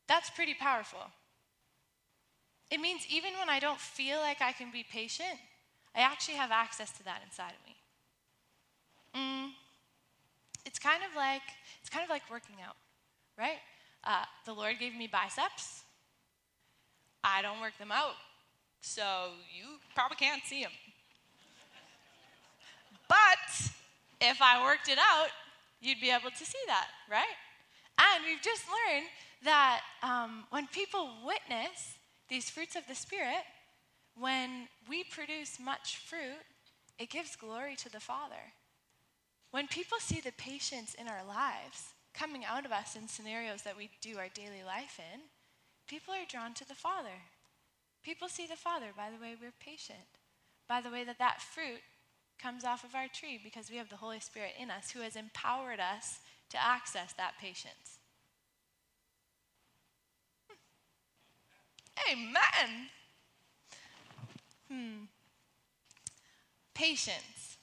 That's 0.09 0.29
pretty 0.29 0.53
powerful. 0.53 0.99
It 2.69 2.81
means 2.81 3.07
even 3.09 3.31
when 3.39 3.49
I 3.49 3.59
don't 3.59 3.79
feel 3.79 4.19
like 4.19 4.41
I 4.41 4.51
can 4.51 4.71
be 4.71 4.83
patient, 4.83 5.39
I 5.95 6.01
actually 6.01 6.35
have 6.35 6.51
access 6.51 6.91
to 6.97 7.03
that 7.05 7.21
inside 7.25 7.53
of 7.55 7.65
me. 7.65 7.75
Mm, 9.15 9.51
it's 10.65 10.79
kind 10.79 11.01
of 11.09 11.15
like 11.15 11.43
it's 11.79 11.89
kind 11.89 12.03
of 12.03 12.09
like 12.09 12.23
working 12.29 12.57
out, 12.65 12.75
right? 13.37 13.59
Uh, 14.03 14.25
the 14.45 14.53
Lord 14.53 14.79
gave 14.79 14.95
me 14.95 15.07
biceps. 15.07 15.83
I 17.23 17.41
don't 17.41 17.61
work 17.61 17.77
them 17.77 17.91
out, 17.91 18.15
so 18.81 19.29
you 19.55 19.79
probably 19.95 20.17
can't 20.17 20.43
see 20.43 20.63
them. 20.63 20.71
But 23.11 23.71
if 24.21 24.41
I 24.41 24.63
worked 24.63 24.87
it 24.87 24.97
out, 24.97 25.31
you'd 25.81 25.99
be 25.99 26.11
able 26.11 26.31
to 26.31 26.45
see 26.45 26.63
that, 26.67 26.87
right? 27.09 27.35
And 27.99 28.23
we've 28.23 28.41
just 28.41 28.63
learned 28.67 29.07
that 29.43 29.81
um, 30.01 30.45
when 30.49 30.67
people 30.67 31.09
witness 31.25 31.97
these 32.29 32.49
fruits 32.49 32.77
of 32.77 32.87
the 32.87 32.95
Spirit, 32.95 33.43
when 34.17 34.69
we 34.87 35.03
produce 35.03 35.59
much 35.59 35.97
fruit, 35.97 36.39
it 36.99 37.09
gives 37.09 37.35
glory 37.35 37.75
to 37.77 37.91
the 37.91 37.99
Father. 37.99 38.53
When 39.51 39.67
people 39.67 39.97
see 39.99 40.21
the 40.21 40.31
patience 40.37 40.93
in 40.93 41.09
our 41.09 41.25
lives 41.27 41.91
coming 42.13 42.45
out 42.45 42.65
of 42.65 42.71
us 42.71 42.95
in 42.95 43.09
scenarios 43.09 43.63
that 43.63 43.75
we 43.75 43.89
do 44.01 44.19
our 44.19 44.29
daily 44.33 44.63
life 44.65 44.99
in, 45.13 45.19
people 45.85 46.13
are 46.13 46.25
drawn 46.29 46.53
to 46.53 46.67
the 46.67 46.75
Father. 46.75 47.27
People 48.03 48.29
see 48.29 48.47
the 48.47 48.55
Father 48.55 48.87
by 48.95 49.09
the 49.09 49.21
way 49.21 49.35
we're 49.35 49.51
patient, 49.59 50.07
by 50.69 50.79
the 50.79 50.89
way 50.89 51.03
that 51.03 51.19
that 51.19 51.41
fruit 51.41 51.81
comes 52.41 52.63
off 52.63 52.83
of 52.83 52.95
our 52.95 53.07
tree 53.07 53.39
because 53.41 53.69
we 53.69 53.77
have 53.77 53.89
the 53.89 53.97
Holy 53.97 54.19
Spirit 54.19 54.53
in 54.59 54.71
us 54.71 54.91
who 54.91 55.01
has 55.01 55.15
empowered 55.15 55.79
us 55.79 56.19
to 56.49 56.63
access 56.63 57.13
that 57.13 57.33
patience. 57.39 57.99
Amen. 62.11 62.89
Hmm. 64.69 65.03
Patience. 66.73 67.57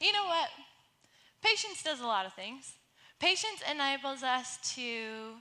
You 0.00 0.12
know 0.12 0.24
what? 0.24 0.48
Patience 1.42 1.82
does 1.82 2.00
a 2.00 2.06
lot 2.06 2.26
of 2.26 2.32
things. 2.34 2.74
Patience 3.18 3.62
enables 3.70 4.22
us 4.22 4.58
to 4.74 5.34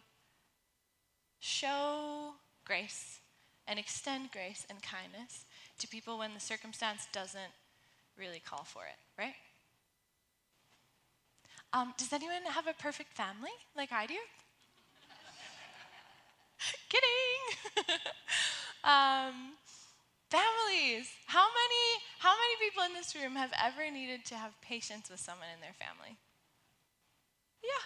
show 1.40 2.34
grace 2.66 3.20
and 3.68 3.80
extend 3.80 4.32
grace 4.32 4.66
and 4.70 4.82
kindness 4.82 5.46
to 5.78 5.88
people 5.88 6.18
when 6.18 6.34
the 6.34 6.40
circumstance 6.40 7.08
doesn't 7.14 7.54
really 8.20 8.40
call 8.40 8.64
for 8.64 8.84
it, 8.86 8.98
right? 9.18 9.34
Um, 11.72 11.94
does 11.98 12.12
anyone 12.14 12.44
have 12.50 12.68
a 12.68 12.74
perfect 12.74 13.14
family 13.14 13.52
like 13.78 13.92
I 13.92 14.06
do? 14.06 14.16
Kidding. 16.90 17.86
um, 18.84 19.54
families. 20.30 21.10
How 21.28 21.46
many, 21.46 21.86
how 22.20 22.34
many 22.34 22.56
people 22.60 22.84
in 22.84 22.94
this 22.94 23.16
room 23.16 23.36
have 23.36 23.54
ever 23.64 23.90
needed 23.92 24.26
to 24.26 24.36
have 24.36 24.60
patience 24.62 25.10
with 25.10 25.20
someone 25.20 25.48
in 25.54 25.62
their 25.62 25.74
family? 25.74 26.18
Yeah. 27.64 27.84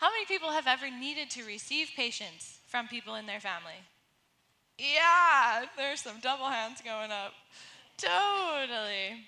How 0.00 0.08
many 0.08 0.24
people 0.24 0.50
have 0.50 0.66
ever 0.66 0.90
needed 0.90 1.28
to 1.30 1.44
receive 1.44 1.90
patience 1.94 2.58
from 2.66 2.88
people 2.88 3.16
in 3.16 3.26
their 3.26 3.40
family? 3.40 3.84
Yeah, 4.78 5.66
there's 5.76 6.00
some 6.00 6.20
double 6.20 6.46
hands 6.46 6.80
going 6.80 7.10
up. 7.10 7.34
Totally. 8.00 9.26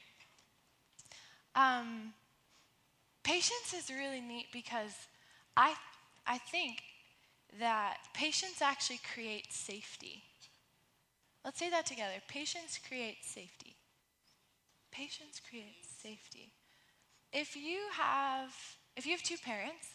Um, 1.55 2.14
patience 3.25 3.75
is 3.75 3.91
really 3.91 4.21
neat 4.21 4.47
because 4.52 4.95
I, 5.57 5.75
I 6.26 6.38
think 6.38 6.83
that 7.59 7.99
patience 8.14 8.62
actually 8.62 9.00
creates 9.14 9.57
safety. 9.57 10.23
Let's 11.45 11.59
say 11.59 11.71
that 11.71 11.87
together. 11.87 12.21
Patience 12.29 12.79
creates 12.79 13.29
safety. 13.29 13.76
Patience 14.91 15.41
creates 15.49 15.88
safety. 16.02 16.52
If 17.33 17.57
you 17.57 17.81
have, 17.93 18.55
if 18.97 19.07
you 19.07 19.12
have 19.12 19.23
two 19.23 19.38
parents, 19.38 19.88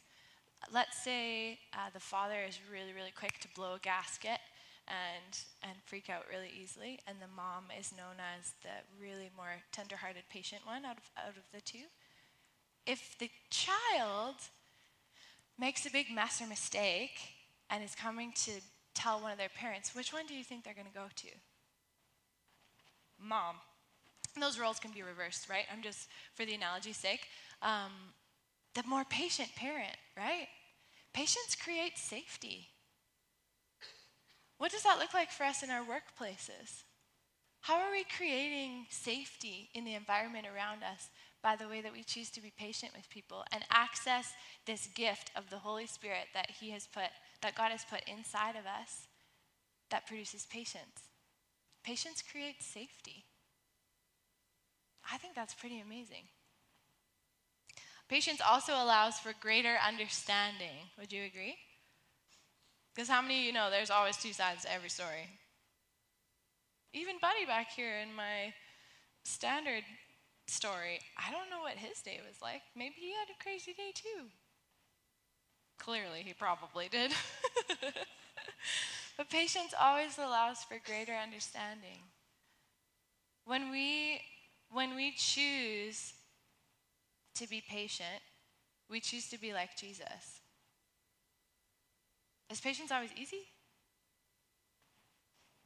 let's 0.71 0.97
say 1.03 1.59
uh, 1.73 1.89
the 1.93 1.99
father 1.99 2.41
is 2.47 2.59
really, 2.71 2.93
really 2.93 3.13
quick 3.17 3.39
to 3.41 3.47
blow 3.55 3.75
a 3.75 3.79
gasket 3.79 4.39
and 4.87 5.39
and 5.63 5.73
freak 5.85 6.09
out 6.09 6.25
really 6.29 6.51
easily, 6.61 6.99
and 7.07 7.17
the 7.19 7.33
mom 7.35 7.65
is 7.79 7.91
known 7.91 8.17
as 8.19 8.53
the 8.63 8.69
really 9.01 9.29
more 9.35 9.61
tender-hearted, 9.71 10.23
patient 10.29 10.65
one 10.65 10.85
out 10.85 10.97
of 10.97 11.11
out 11.17 11.37
of 11.37 11.43
the 11.53 11.61
two. 11.61 11.87
If 12.85 13.17
the 13.19 13.29
child 13.49 14.35
makes 15.59 15.85
a 15.85 15.91
big 15.91 16.07
mess 16.13 16.41
or 16.41 16.47
mistake 16.47 17.19
and 17.69 17.83
is 17.83 17.95
coming 17.95 18.31
to 18.45 18.51
tell 18.93 19.19
one 19.19 19.31
of 19.31 19.37
their 19.37 19.49
parents, 19.49 19.93
which 19.95 20.13
one 20.13 20.25
do 20.25 20.33
you 20.33 20.43
think 20.43 20.63
they're 20.63 20.73
going 20.73 20.87
to 20.87 20.93
go 20.93 21.07
to? 21.15 21.27
Mom. 23.19 23.55
And 24.35 24.43
those 24.43 24.59
roles 24.59 24.79
can 24.79 24.91
be 24.91 25.01
reversed, 25.01 25.49
right? 25.49 25.65
I'm 25.73 25.81
just, 25.81 26.07
for 26.35 26.45
the 26.45 26.53
analogy's 26.53 26.97
sake, 26.97 27.27
um, 27.61 27.91
the 28.75 28.83
more 28.87 29.03
patient 29.09 29.49
parent, 29.55 29.95
right? 30.15 30.47
Patience 31.13 31.55
creates 31.55 32.01
safety. 32.01 32.67
What 34.57 34.71
does 34.71 34.83
that 34.83 34.99
look 34.99 35.13
like 35.13 35.31
for 35.31 35.43
us 35.43 35.63
in 35.63 35.69
our 35.69 35.83
workplaces? 35.83 36.83
How 37.61 37.75
are 37.79 37.91
we 37.91 38.05
creating 38.05 38.85
safety 38.89 39.69
in 39.73 39.83
the 39.83 39.95
environment 39.95 40.47
around 40.47 40.83
us 40.83 41.09
by 41.43 41.55
the 41.55 41.67
way 41.67 41.81
that 41.81 41.93
we 41.93 42.03
choose 42.03 42.29
to 42.31 42.41
be 42.41 42.51
patient 42.57 42.93
with 42.95 43.09
people 43.09 43.43
and 43.51 43.63
access 43.69 44.33
this 44.65 44.87
gift 44.95 45.31
of 45.35 45.49
the 45.49 45.57
Holy 45.57 45.85
Spirit 45.85 46.27
that 46.33 46.49
He 46.59 46.71
has 46.71 46.87
put, 46.87 47.09
that 47.41 47.55
God 47.55 47.71
has 47.71 47.85
put 47.85 48.01
inside 48.07 48.55
of 48.55 48.65
us 48.65 49.07
that 49.91 50.07
produces 50.07 50.45
patience? 50.45 51.09
Patience 51.83 52.21
creates 52.21 52.65
safety. 52.65 53.25
I 55.11 55.17
think 55.17 55.35
that's 55.35 55.53
pretty 55.53 55.79
amazing. 55.79 56.23
Patience 58.09 58.41
also 58.41 58.73
allows 58.73 59.19
for 59.19 59.33
greater 59.39 59.75
understanding. 59.85 60.89
Would 60.97 61.11
you 61.11 61.23
agree? 61.23 61.57
Because 62.97 63.09
how 63.09 63.21
many 63.21 63.41
of 63.41 63.45
you 63.45 63.53
know 63.53 63.69
there's 63.69 63.91
always 63.91 64.17
two 64.17 64.33
sides 64.33 64.63
to 64.63 64.73
every 64.73 64.89
story? 64.89 65.29
Even 66.93 67.17
Buddy 67.21 67.45
back 67.45 67.67
here 67.69 67.99
in 67.99 68.11
my 68.15 68.51
standard 69.23 69.83
story, 70.47 70.99
I 71.15 71.31
don't 71.31 71.51
know 71.51 71.61
what 71.61 71.73
his 71.73 72.01
day 72.01 72.19
was 72.27 72.41
like. 72.41 72.63
Maybe 72.75 72.95
he 72.97 73.11
had 73.11 73.29
a 73.29 73.43
crazy 73.43 73.73
day 73.73 73.91
too. 73.93 74.25
Clearly, 75.77 76.23
he 76.25 76.33
probably 76.33 76.89
did. 76.89 77.11
but 79.15 79.29
patience 79.29 79.75
always 79.79 80.17
allows 80.17 80.63
for 80.63 80.79
greater 80.83 81.13
understanding. 81.13 82.01
When 83.45 83.69
we 83.69 84.21
when 84.71 84.95
we 84.95 85.11
choose 85.11 86.13
to 87.35 87.47
be 87.47 87.61
patient, 87.61 88.23
we 88.89 88.99
choose 89.01 89.29
to 89.29 89.39
be 89.39 89.53
like 89.53 89.77
Jesus. 89.77 90.36
Is 92.49 92.61
patience 92.61 92.91
always 92.91 93.11
easy? 93.15 93.47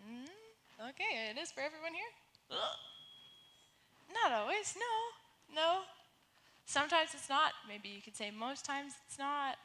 Mm, 0.01 0.89
okay, 0.89 1.29
it 1.31 1.37
is 1.37 1.51
for 1.51 1.61
everyone 1.61 1.93
here. 1.93 2.11
Not 4.13 4.31
always, 4.31 4.75
no, 4.75 5.55
no. 5.61 5.81
Sometimes 6.65 7.11
it's 7.13 7.29
not. 7.29 7.53
Maybe 7.67 7.89
you 7.89 8.01
could 8.01 8.15
say 8.15 8.31
most 8.31 8.65
times 8.65 8.93
it's 9.07 9.19
not. 9.19 9.57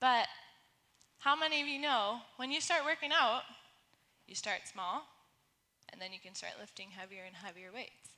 But 0.00 0.28
how 1.20 1.36
many 1.36 1.62
of 1.62 1.68
you 1.68 1.80
know 1.80 2.20
when 2.36 2.50
you 2.50 2.60
start 2.60 2.84
working 2.84 3.12
out, 3.12 3.42
you 4.26 4.34
start 4.34 4.62
small, 4.66 5.04
and 5.92 6.00
then 6.00 6.12
you 6.12 6.20
can 6.20 6.34
start 6.34 6.54
lifting 6.60 6.90
heavier 6.90 7.24
and 7.26 7.36
heavier 7.36 7.70
weights? 7.72 8.10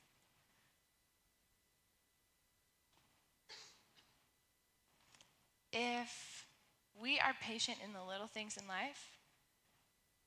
If 5.71 6.34
we 7.01 7.19
are 7.19 7.33
patient 7.41 7.77
in 7.83 7.93
the 7.93 8.03
little 8.03 8.27
things 8.27 8.57
in 8.57 8.67
life. 8.67 9.11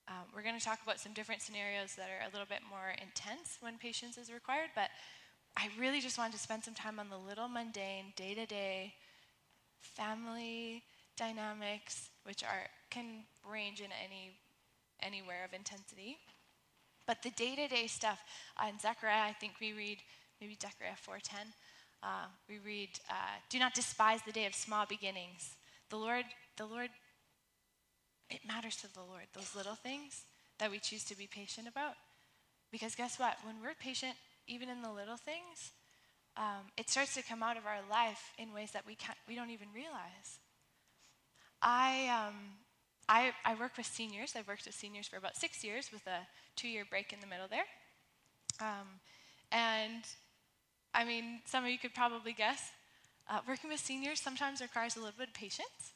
Um, 0.07 0.25
we're 0.35 0.43
going 0.43 0.59
to 0.59 0.65
talk 0.65 0.81
about 0.83 1.01
some 1.01 1.13
different 1.13 1.43
scenarios 1.43 1.95
that 1.97 2.09
are 2.09 2.29
a 2.29 2.33
little 2.33 2.47
bit 2.49 2.61
more 2.69 2.95
intense 3.03 3.59
when 3.61 3.77
patience 3.79 4.17
is 4.17 4.33
required, 4.33 4.71
but 4.75 4.89
I 5.57 5.69
really 5.79 6.01
just 6.01 6.19
wanted 6.19 6.33
to 6.33 6.39
spend 6.39 6.65
some 6.65 6.75
time 6.75 6.99
on 6.99 7.11
the 7.11 7.19
little 7.19 7.49
mundane, 7.49 8.13
day 8.17 8.35
to 8.35 8.47
day 8.47 8.95
family 9.81 10.83
dynamics, 11.17 12.11
which 12.25 12.43
are 12.43 12.67
can 12.91 13.25
range 13.49 13.81
in 13.81 13.91
any 14.05 14.33
anywhere 15.01 15.45
of 15.45 15.53
intensity. 15.53 16.17
But 17.07 17.23
the 17.23 17.31
day 17.31 17.57
to 17.57 17.69
day 17.69 17.87
stuff 17.87 18.21
uh, 18.57 18.69
in 18.69 18.79
Zechariah, 18.79 19.29
I 19.29 19.33
think 19.33 19.55
we 19.61 19.73
read 19.73 19.99
maybe 20.41 20.57
Zechariah 20.61 20.97
4:10. 20.97 21.53
Uh, 22.03 22.27
we 22.49 22.59
read, 22.59 22.91
uh, 23.11 23.41
"Do 23.51 23.59
not 23.59 23.75
despise 23.75 24.21
the 24.23 24.33
day 24.33 24.47
of 24.47 24.55
small 24.55 24.87
beginnings. 24.87 25.57
The 25.91 25.97
Lord 25.97 26.25
the 26.59 26.67
Lord, 26.67 26.91
it 28.29 28.41
matters 28.47 28.77
to 28.77 28.93
the 28.93 29.01
Lord, 29.01 29.25
those 29.33 29.57
little 29.57 29.77
things 29.77 30.25
that 30.59 30.71
we 30.71 30.79
choose 30.79 31.05
to 31.05 31.17
be 31.17 31.27
patient 31.27 31.67
about. 31.67 31.95
Because 32.71 32.95
guess 32.95 33.19
what? 33.19 33.37
When 33.45 33.57
we're 33.63 33.75
patient, 33.75 34.15
even 34.47 34.69
in 34.69 34.83
the 34.83 34.93
little 34.93 35.17
things, 35.17 35.73
um, 36.37 36.71
it 36.77 36.91
starts 36.91 37.15
to 37.15 37.23
come 37.23 37.43
out 37.43 37.57
of 37.57 37.65
our 37.65 37.81
life 37.91 38.33
in 38.39 38.53
ways 38.53 38.73
that 38.73 38.87
we 38.87 38.95
can't, 38.95 39.17
we 39.27 39.35
don't 39.35 39.51
even 39.51 39.69
realize. 39.75 40.39
I, 41.63 42.09
um, 42.09 42.35
I, 43.09 43.33
I 43.45 43.55
work 43.55 43.77
with 43.77 43.87
seniors. 43.87 44.35
I've 44.37 44.47
worked 44.47 44.67
with 44.67 44.75
seniors 44.75 45.09
for 45.09 45.17
about 45.17 45.37
six 45.37 45.65
years 45.65 45.91
with 45.93 46.07
a 46.07 46.27
two-year 46.57 46.85
break 46.89 47.13
in 47.13 47.21
the 47.21 47.27
middle 47.27 47.49
there. 47.49 47.65
Um, 48.61 49.01
and 49.51 50.05
I 50.93 51.05
mean, 51.05 51.41
some 51.47 51.65
of 51.65 51.71
you 51.71 51.79
could 51.79 51.95
probably 51.95 52.33
guess, 52.33 52.71
uh, 53.31 53.41
working 53.49 53.71
with 53.71 53.81
seniors 53.81 54.21
sometimes 54.21 54.61
requires 54.61 54.97
a 54.97 54.99
little 54.99 55.15
bit 55.17 55.29
of 55.29 55.35
patience 55.35 55.95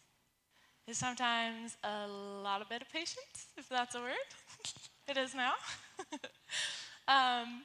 is 0.86 0.98
sometimes 0.98 1.76
a 1.84 2.06
lot 2.08 2.60
of 2.60 2.68
bit 2.68 2.82
of 2.82 2.90
patience, 2.90 3.46
if 3.56 3.68
that's 3.68 3.94
a 3.94 4.00
word. 4.00 4.12
it 5.08 5.16
is 5.16 5.34
now. 5.34 5.52
um, 7.08 7.62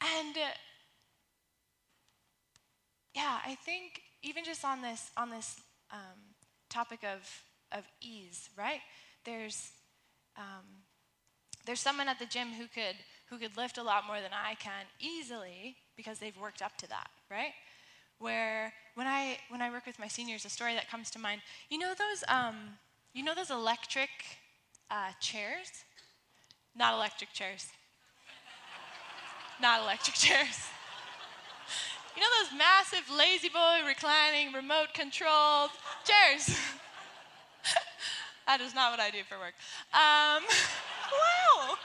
and 0.00 0.36
uh, 0.36 0.50
yeah, 3.14 3.38
I 3.44 3.54
think 3.56 4.02
even 4.22 4.44
just 4.44 4.64
on 4.64 4.82
this 4.82 5.10
on 5.16 5.30
this 5.30 5.60
um, 5.92 6.18
topic 6.70 7.00
of 7.04 7.20
of 7.72 7.84
ease, 8.00 8.50
right? 8.56 8.80
There's 9.24 9.70
um, 10.36 10.84
there's 11.66 11.80
someone 11.80 12.08
at 12.08 12.18
the 12.18 12.26
gym 12.26 12.48
who 12.48 12.66
could 12.66 12.96
who 13.28 13.38
could 13.38 13.56
lift 13.56 13.78
a 13.78 13.82
lot 13.82 14.06
more 14.06 14.20
than 14.20 14.32
I 14.32 14.54
can 14.54 14.86
easily 15.00 15.76
because 15.96 16.18
they've 16.18 16.36
worked 16.36 16.62
up 16.62 16.76
to 16.78 16.88
that, 16.88 17.08
right? 17.30 17.52
Where 18.18 18.72
when 18.94 19.06
I 19.06 19.38
when 19.48 19.62
I 19.62 19.70
work 19.70 19.86
with 19.86 19.98
my 19.98 20.08
seniors, 20.08 20.44
a 20.44 20.48
story 20.48 20.74
that 20.74 20.90
comes 20.90 21.10
to 21.12 21.18
mind. 21.18 21.40
You 21.70 21.78
know 21.78 21.94
those 21.96 22.24
um, 22.28 22.56
you 23.12 23.22
know 23.22 23.34
those 23.34 23.50
electric 23.50 24.10
uh, 24.90 25.12
chairs? 25.20 25.84
Not 26.76 26.94
electric 26.94 27.32
chairs. 27.32 27.68
Not 29.60 29.82
electric 29.82 30.16
chairs. 30.26 30.68
You 32.16 32.22
know 32.22 32.28
those 32.42 32.58
massive 32.58 33.08
lazy 33.16 33.48
boy 33.48 33.86
reclining, 33.86 34.52
remote 34.52 34.92
controlled 34.92 35.70
chairs? 36.04 36.58
that 38.46 38.60
is 38.60 38.74
not 38.74 38.90
what 38.90 38.98
I 38.98 39.10
do 39.10 39.22
for 39.28 39.38
work. 39.38 39.54
Um, 39.94 40.42
wow. 41.14 41.78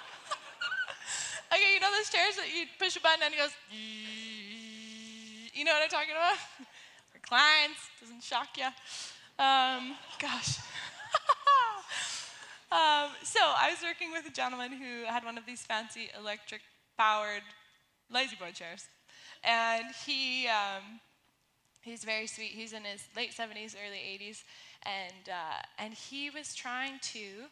okay, 1.53 1.73
you 1.75 1.79
know 1.79 1.91
those 1.95 2.09
chairs 2.09 2.35
that 2.37 2.49
you 2.49 2.65
push 2.79 2.95
a 2.97 3.01
button 3.01 3.21
and 3.23 3.33
it 3.33 3.37
goes, 3.37 3.53
you 5.53 5.63
know 5.63 5.71
what 5.71 5.83
I'm 5.83 5.89
talking 5.89 6.11
about? 6.11 6.37
Clients 7.21 7.79
doesn't 8.01 8.23
shock 8.23 8.49
you. 8.57 8.65
Um, 9.37 9.95
gosh. 10.19 10.57
um, 12.71 13.11
so 13.23 13.39
I 13.39 13.69
was 13.69 13.81
working 13.83 14.11
with 14.11 14.27
a 14.27 14.31
gentleman 14.31 14.71
who 14.71 15.05
had 15.05 15.23
one 15.23 15.37
of 15.37 15.45
these 15.45 15.61
fancy 15.61 16.09
electric 16.19 16.61
powered 16.97 17.43
lazy 18.11 18.35
boy 18.35 18.51
chairs. 18.51 18.87
And 19.43 19.85
he, 20.05 20.47
um, 20.47 20.99
he's 21.81 22.03
very 22.03 22.27
sweet. 22.27 22.51
He's 22.51 22.73
in 22.73 22.83
his 22.83 23.03
late 23.15 23.31
70s, 23.31 23.75
early 23.75 23.97
80s. 23.97 24.43
And, 24.83 25.29
uh, 25.29 25.61
and 25.77 25.93
he 25.93 26.29
was 26.29 26.55
trying 26.55 26.99
to 27.13 27.45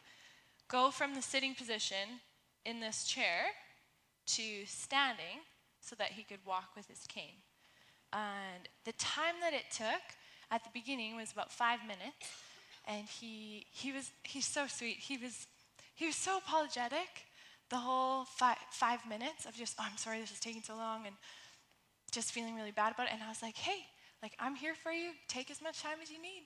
go 0.68 0.90
from 0.90 1.14
the 1.14 1.22
sitting 1.22 1.54
position 1.54 2.20
in 2.64 2.80
this 2.80 3.04
chair 3.04 3.46
to 4.26 4.66
standing 4.66 5.40
so 5.80 5.96
that 5.96 6.12
he 6.12 6.22
could 6.22 6.44
walk 6.44 6.70
with 6.76 6.88
his 6.88 7.06
cane. 7.08 7.42
And 8.12 8.68
the 8.84 8.92
time 8.92 9.34
that 9.40 9.52
it 9.52 9.64
took 9.70 10.02
at 10.50 10.64
the 10.64 10.70
beginning 10.72 11.16
was 11.16 11.32
about 11.32 11.50
five 11.50 11.80
minutes. 11.82 12.28
And 12.86 13.06
he, 13.06 13.66
he 13.70 13.92
was, 13.92 14.10
he's 14.22 14.46
so 14.46 14.66
sweet. 14.66 14.96
He 14.98 15.16
was, 15.16 15.46
he 15.94 16.06
was 16.06 16.16
so 16.16 16.38
apologetic 16.38 17.26
the 17.72 17.78
whole 17.78 18.24
five, 18.24 18.58
five 18.70 19.00
minutes 19.08 19.46
of 19.46 19.54
just, 19.54 19.76
oh, 19.80 19.84
I'm 19.90 19.96
sorry 19.96 20.20
this 20.20 20.30
is 20.30 20.40
taking 20.40 20.62
so 20.62 20.76
long, 20.76 21.06
and 21.06 21.16
just 22.12 22.30
feeling 22.32 22.54
really 22.54 22.70
bad 22.70 22.92
about 22.92 23.06
it. 23.06 23.14
And 23.14 23.22
I 23.22 23.28
was 23.28 23.40
like, 23.40 23.56
hey, 23.56 23.86
like, 24.22 24.34
I'm 24.38 24.54
here 24.54 24.74
for 24.74 24.92
you. 24.92 25.12
Take 25.26 25.50
as 25.50 25.62
much 25.62 25.82
time 25.82 25.96
as 26.02 26.10
you 26.10 26.20
need. 26.20 26.44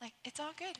Like, 0.00 0.12
it's 0.24 0.38
all 0.38 0.52
good. 0.56 0.78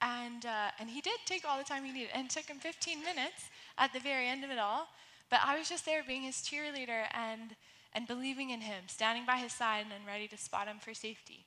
And, 0.00 0.46
uh, 0.46 0.70
and 0.78 0.88
he 0.88 1.00
did 1.00 1.18
take 1.26 1.44
all 1.44 1.58
the 1.58 1.64
time 1.64 1.84
he 1.84 1.92
needed. 1.92 2.10
And 2.14 2.26
it 2.26 2.30
took 2.30 2.44
him 2.44 2.58
15 2.58 3.00
minutes 3.00 3.50
at 3.76 3.92
the 3.92 3.98
very 3.98 4.28
end 4.28 4.44
of 4.44 4.50
it 4.50 4.58
all. 4.58 4.86
But 5.30 5.40
I 5.44 5.58
was 5.58 5.68
just 5.68 5.84
there 5.84 6.02
being 6.06 6.22
his 6.22 6.36
cheerleader 6.36 7.06
and, 7.12 7.56
and 7.92 8.06
believing 8.06 8.50
in 8.50 8.60
him, 8.60 8.84
standing 8.86 9.26
by 9.26 9.36
his 9.36 9.52
side 9.52 9.82
and 9.82 9.90
then 9.90 10.00
ready 10.06 10.28
to 10.28 10.36
spot 10.36 10.68
him 10.68 10.78
for 10.78 10.94
safety. 10.94 11.46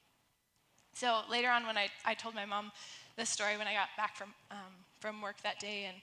So 0.94 1.22
later 1.30 1.50
on, 1.50 1.66
when 1.66 1.78
I, 1.78 1.88
I 2.06 2.14
told 2.14 2.36
my 2.36 2.46
mom 2.46 2.72
this 3.18 3.30
story 3.30 3.58
when 3.58 3.68
I 3.68 3.74
got 3.74 3.90
back 3.98 4.16
from, 4.16 4.34
um, 4.52 4.74
from 5.00 5.22
work 5.22 5.42
that 5.44 5.60
day, 5.60 5.86
and 5.86 5.98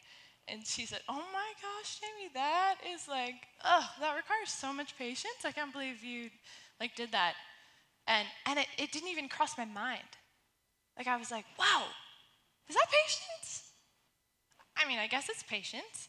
and 0.48 0.66
she 0.66 0.84
said, 0.84 1.00
"Oh 1.08 1.24
my 1.32 1.52
gosh, 1.62 2.00
Jamie, 2.00 2.30
that 2.34 2.76
is 2.92 3.06
like, 3.06 3.46
oh, 3.64 3.88
that 4.00 4.16
requires 4.16 4.50
so 4.50 4.72
much 4.72 4.98
patience. 4.98 5.44
I 5.44 5.52
can't 5.52 5.72
believe 5.72 6.02
you 6.02 6.30
like 6.80 6.96
did 6.96 7.12
that." 7.12 7.34
And 8.08 8.26
and 8.46 8.58
it, 8.58 8.66
it 8.78 8.90
didn't 8.92 9.10
even 9.10 9.28
cross 9.28 9.56
my 9.56 9.64
mind. 9.64 10.10
Like 10.98 11.06
I 11.06 11.16
was 11.16 11.30
like, 11.30 11.44
"Wow, 11.58 11.84
is 12.68 12.74
that 12.76 12.86
patience?" 12.90 13.70
I 14.76 14.88
mean, 14.88 14.98
I 14.98 15.06
guess 15.06 15.28
it's 15.28 15.42
patience, 15.42 16.08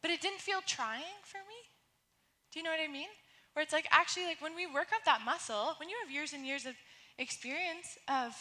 but 0.00 0.10
it 0.10 0.20
didn't 0.20 0.40
feel 0.40 0.60
trying 0.66 1.20
for 1.24 1.38
me. 1.38 1.60
Do 2.52 2.58
you 2.58 2.62
know 2.62 2.70
what 2.70 2.80
I 2.80 2.88
mean? 2.88 3.08
Where 3.54 3.62
it's 3.62 3.72
like 3.72 3.86
actually 3.90 4.24
like 4.24 4.40
when 4.40 4.54
we 4.56 4.66
work 4.66 4.88
up 4.94 5.04
that 5.04 5.20
muscle, 5.24 5.74
when 5.78 5.88
you 5.88 5.96
have 6.02 6.10
years 6.12 6.32
and 6.32 6.46
years 6.46 6.66
of 6.66 6.74
experience 7.18 7.98
of 8.08 8.34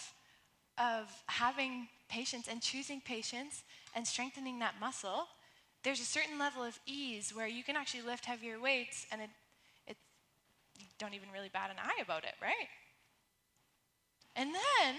of 0.77 1.11
having 1.27 1.87
patience 2.09 2.47
and 2.47 2.61
choosing 2.61 3.01
patience 3.01 3.63
and 3.95 4.07
strengthening 4.07 4.59
that 4.59 4.75
muscle, 4.79 5.27
there's 5.83 5.99
a 5.99 6.05
certain 6.05 6.39
level 6.39 6.63
of 6.63 6.79
ease 6.85 7.35
where 7.35 7.47
you 7.47 7.63
can 7.63 7.75
actually 7.75 8.01
lift 8.01 8.25
heavier 8.25 8.59
weights 8.59 9.05
and 9.11 9.21
it, 9.21 9.29
it 9.87 9.97
you 10.79 10.85
don't 10.97 11.13
even 11.13 11.29
really 11.33 11.49
bat 11.51 11.69
an 11.69 11.77
eye 11.77 12.01
about 12.01 12.23
it, 12.23 12.33
right? 12.41 12.67
And 14.35 14.49
then 14.53 14.95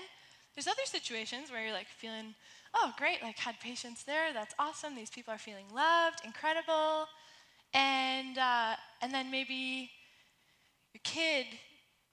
there's 0.54 0.66
other 0.66 0.84
situations 0.84 1.50
where 1.50 1.64
you're 1.64 1.72
like 1.72 1.88
feeling, 1.88 2.34
oh, 2.74 2.92
great, 2.98 3.22
like 3.22 3.38
had 3.38 3.58
patience 3.60 4.02
there, 4.02 4.32
that's 4.32 4.54
awesome. 4.58 4.94
These 4.94 5.10
people 5.10 5.32
are 5.32 5.38
feeling 5.38 5.64
loved, 5.74 6.20
incredible. 6.24 7.06
And, 7.72 8.36
uh, 8.36 8.74
and 9.00 9.12
then 9.12 9.30
maybe 9.30 9.90
your 10.92 11.00
kid 11.04 11.46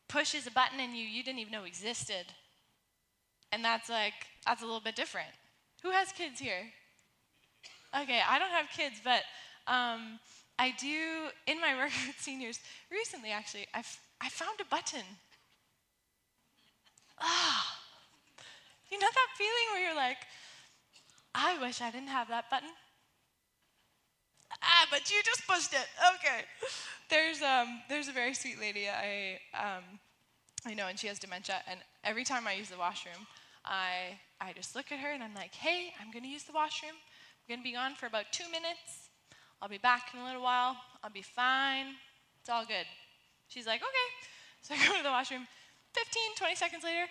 pushes 0.08 0.48
a 0.48 0.52
button 0.52 0.80
in 0.80 0.96
you 0.96 1.06
you 1.06 1.24
didn't 1.24 1.40
even 1.40 1.52
know 1.52 1.64
existed. 1.64 2.26
And 3.52 3.64
that's 3.64 3.90
like, 3.90 4.14
that's 4.46 4.62
a 4.62 4.66
little 4.66 4.82
bit 4.82 4.96
different. 4.96 5.30
Who 5.84 5.92
has 5.92 6.12
kids 6.12 6.40
here? 6.40 6.66
Okay, 8.00 8.22
I 8.28 8.38
don't 8.38 8.52
have 8.52 8.68
kids, 8.70 9.02
but 9.04 9.24
um, 9.66 10.20
I 10.60 10.74
do, 10.80 11.30
in 11.48 11.60
my 11.60 11.76
work 11.78 11.92
with 12.06 12.20
seniors, 12.20 12.60
recently 12.92 13.32
actually, 13.32 13.66
I've, 13.74 13.98
I 14.22 14.30
found 14.30 14.60
a 14.62 14.66
button. 14.66 15.06
Ah, 17.20 17.80
you 18.92 19.00
know 19.00 19.08
that 19.08 19.28
feeling 19.38 19.68
where 19.74 19.84
you're 19.84 19.96
like, 19.96 20.18
I 21.34 21.60
wish 21.60 21.82
I 21.82 21.92
didn't 21.92 22.10
have 22.10 22.28
that 22.30 22.50
button? 22.50 22.70
Ah, 24.62 24.88
but 24.92 25.10
you 25.10 25.22
just 25.24 25.48
pushed 25.48 25.74
it. 25.74 25.88
Okay. 26.16 26.46
There's, 27.10 27.42
um, 27.42 27.82
there's 27.90 28.08
a 28.08 28.12
very 28.12 28.34
sweet 28.34 28.60
lady 28.60 28.88
I, 28.88 29.40
um, 29.54 29.84
I 30.66 30.74
know, 30.74 30.88
and 30.88 31.00
she 31.00 31.08
has 31.08 31.18
dementia, 31.18 31.62
and 31.70 31.80
every 32.04 32.24
time 32.24 32.48
I 32.48 32.54
use 32.54 32.70
the 32.70 32.78
washroom, 32.78 33.26
I, 33.66 34.20
I 34.42 34.54
just 34.54 34.76
look 34.76 34.92
at 34.92 35.00
her 35.00 35.12
and 35.12 35.24
I'm 35.24 35.34
like, 35.34 35.56
hey, 35.56 35.94
I'm 36.02 36.12
going 36.12 36.24
to 36.24 36.30
use 36.30 36.44
the 36.44 36.54
washroom. 36.54 36.94
I'm 36.94 37.48
going 37.48 37.60
to 37.60 37.64
be 37.64 37.74
gone 37.74 37.96
for 37.96 38.08
about 38.08 38.26
two 38.32 38.46
minutes. 38.52 39.10
I'll 39.62 39.70
be 39.70 39.78
back 39.78 40.12
in 40.14 40.20
a 40.20 40.26
little 40.26 40.42
while. 40.42 40.76
I'll 41.04 41.10
be 41.10 41.22
fine. 41.22 41.96
It's 42.40 42.50
all 42.50 42.66
good. 42.66 42.86
She's 43.48 43.66
like, 43.68 43.82
okay. 43.82 44.10
So 44.62 44.76
I 44.76 44.88
go 44.88 44.98
to 44.98 45.04
the 45.04 45.10
washroom. 45.10 45.48
15, 45.94 46.36
20 46.38 46.56
seconds 46.56 46.84
later, 46.84 47.08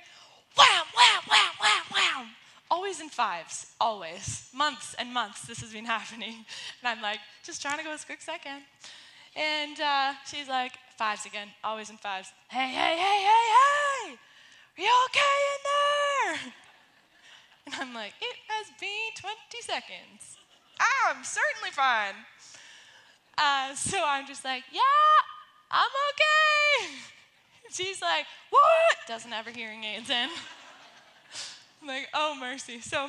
wham, 0.56 0.84
wham, 0.94 1.22
wham, 1.28 1.52
wham, 1.60 1.84
wham. 1.92 2.26
Always 2.70 3.00
in 3.00 3.08
fives, 3.08 3.72
always. 3.80 4.50
Months 4.54 4.94
and 4.98 5.12
months 5.12 5.42
this 5.42 5.60
has 5.60 5.72
been 5.72 5.84
happening. 5.96 6.44
And 6.82 6.84
I'm 6.84 7.00
like, 7.02 7.20
just 7.42 7.62
trying 7.62 7.78
to 7.78 7.84
go 7.84 7.92
as 7.92 8.04
quick 8.04 8.18
as 8.20 8.28
I 8.28 8.38
can. 8.38 8.62
And 9.34 9.80
uh, 9.80 10.12
she's 10.26 10.48
like, 10.48 10.72
fives 10.96 11.24
again, 11.26 11.48
always 11.62 11.90
in 11.90 11.96
fives. 11.96 12.32
Hey, 12.48 12.68
hey, 12.68 12.96
hey, 12.96 13.18
hey, 13.28 13.46
hey! 13.56 14.18
Are 14.78 14.82
you 14.82 14.92
okay 15.06 15.38
in 15.54 15.60
there? 16.44 16.52
And 17.66 17.74
I'm 17.82 17.94
like, 17.94 18.14
It 18.22 18.36
has 18.48 18.66
been 18.80 19.12
20 19.20 19.34
seconds. 19.60 20.38
I'm 20.80 21.22
certainly 21.22 21.70
fine. 21.70 22.14
Uh, 23.36 23.74
so 23.74 23.98
I'm 24.06 24.26
just 24.26 24.42
like, 24.42 24.62
Yeah, 24.72 24.80
I'm 25.70 25.90
okay. 26.10 26.94
She's 27.70 28.00
like, 28.00 28.24
What? 28.48 28.96
Doesn't 29.06 29.30
have 29.32 29.44
her 29.44 29.50
hearing 29.50 29.84
aids 29.84 30.08
in. 30.08 30.30
I'm 31.80 31.88
like, 31.88 32.08
Oh, 32.14 32.36
mercy. 32.38 32.80
So 32.80 33.08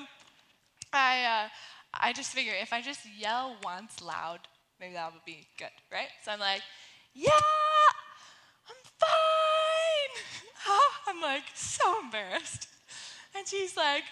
I, 0.93 1.23
uh, 1.45 1.49
I 1.93 2.13
just 2.13 2.31
figure 2.31 2.53
if 2.59 2.73
I 2.73 2.81
just 2.81 3.01
yell 3.17 3.55
once 3.63 4.01
loud, 4.01 4.39
maybe 4.79 4.93
that 4.93 5.13
would 5.13 5.25
be 5.25 5.47
good, 5.57 5.69
right? 5.91 6.09
So 6.23 6.31
I'm 6.31 6.39
like, 6.39 6.61
Yeah, 7.13 7.31
I'm 8.67 8.75
fine. 8.97 10.23
I'm 11.07 11.21
like 11.21 11.43
so 11.55 11.99
embarrassed. 12.01 12.67
And 13.35 13.47
she's 13.47 13.77
like, 13.77 14.03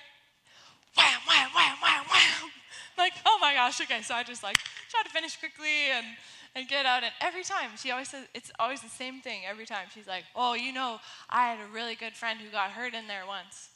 wham, 0.96 1.20
wham, 1.28 1.50
wham, 1.56 1.78
wham, 1.82 2.06
wham. 2.10 2.52
Like, 2.98 3.14
oh 3.26 3.38
my 3.40 3.54
gosh, 3.54 3.80
okay. 3.82 4.02
So 4.02 4.16
I 4.16 4.24
just 4.24 4.44
like 4.44 4.58
try 4.90 5.04
to 5.04 5.10
finish 5.10 5.38
quickly 5.38 5.92
and, 5.94 6.06
and 6.56 6.68
get 6.68 6.86
out. 6.86 7.04
And 7.04 7.12
every 7.22 7.44
time, 7.44 7.72
she 7.78 7.92
always 7.92 8.10
says, 8.10 8.26
it's 8.34 8.52
always 8.60 8.82
the 8.82 8.90
same 8.90 9.22
thing 9.22 9.42
every 9.48 9.66
time. 9.66 9.88
She's 9.94 10.08
like, 10.08 10.24
oh, 10.36 10.54
you 10.56 10.74
know, 10.74 11.00
I 11.30 11.50
had 11.50 11.60
a 11.60 11.72
really 11.72 11.96
good 11.96 12.14
friend 12.14 12.40
who 12.40 12.50
got 12.50 12.72
hurt 12.72 12.94
in 12.94 13.08
there 13.08 13.26
once. 13.28 13.70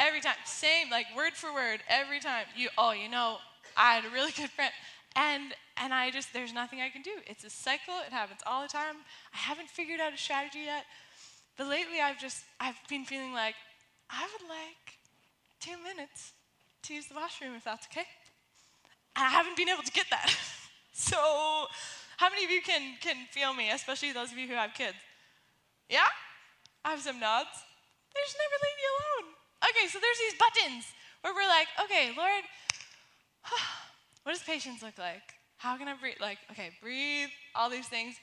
Every 0.00 0.22
time, 0.22 0.34
same, 0.46 0.88
like 0.90 1.04
word 1.14 1.34
for 1.34 1.52
word, 1.52 1.80
every 1.86 2.20
time. 2.20 2.46
You, 2.56 2.70
oh, 2.78 2.92
you 2.92 3.10
know, 3.10 3.36
I 3.76 3.96
had 3.96 4.06
a 4.06 4.10
really 4.10 4.32
good 4.32 4.48
friend. 4.50 4.72
And 5.14 5.54
and 5.76 5.92
I 5.92 6.10
just 6.10 6.32
there's 6.32 6.52
nothing 6.52 6.80
I 6.80 6.88
can 6.88 7.02
do. 7.02 7.12
It's 7.26 7.44
a 7.44 7.50
cycle. 7.50 7.94
It 8.06 8.12
happens 8.12 8.40
all 8.46 8.62
the 8.62 8.68
time. 8.68 8.96
I 9.34 9.36
haven't 9.36 9.68
figured 9.68 10.00
out 10.00 10.14
a 10.14 10.16
strategy 10.16 10.60
yet. 10.64 10.84
But 11.56 11.66
lately 11.66 12.00
I've 12.00 12.18
just 12.18 12.44
I've 12.58 12.76
been 12.88 13.04
feeling 13.04 13.32
like 13.32 13.54
I 14.08 14.26
would 14.32 14.48
like 14.48 14.98
two 15.60 15.76
minutes 15.82 16.32
to 16.84 16.94
use 16.94 17.06
the 17.06 17.14
washroom 17.14 17.54
if 17.54 17.64
that's 17.64 17.86
okay. 17.92 18.06
And 19.16 19.26
I 19.26 19.30
haven't 19.30 19.56
been 19.56 19.68
able 19.68 19.82
to 19.82 19.92
get 19.92 20.06
that. 20.10 20.34
so 20.92 21.16
how 22.16 22.30
many 22.30 22.44
of 22.44 22.50
you 22.50 22.62
can 22.62 22.96
can 23.00 23.26
feel 23.30 23.52
me, 23.52 23.70
especially 23.70 24.12
those 24.12 24.32
of 24.32 24.38
you 24.38 24.48
who 24.48 24.54
have 24.54 24.72
kids? 24.74 24.96
Yeah? 25.88 26.08
I 26.84 26.90
have 26.90 27.00
some 27.00 27.18
nods. 27.20 27.50
They 28.14 28.20
just 28.24 28.36
never 28.38 28.56
leave 28.64 28.78
me 28.78 28.86
alone. 28.94 29.39
Okay, 29.62 29.86
so 29.88 29.98
there's 30.00 30.18
these 30.18 30.38
buttons 30.38 30.84
where 31.20 31.34
we're 31.34 31.48
like, 31.48 31.68
okay, 31.84 32.12
Lord, 32.16 32.44
what 34.22 34.32
does 34.32 34.42
patience 34.42 34.82
look 34.82 34.98
like? 34.98 35.22
How 35.58 35.76
can 35.76 35.88
I 35.88 35.94
breathe? 35.94 36.16
Like, 36.20 36.38
okay, 36.50 36.70
breathe, 36.80 37.28
all 37.54 37.68
these 37.68 37.86
things. 37.86 38.16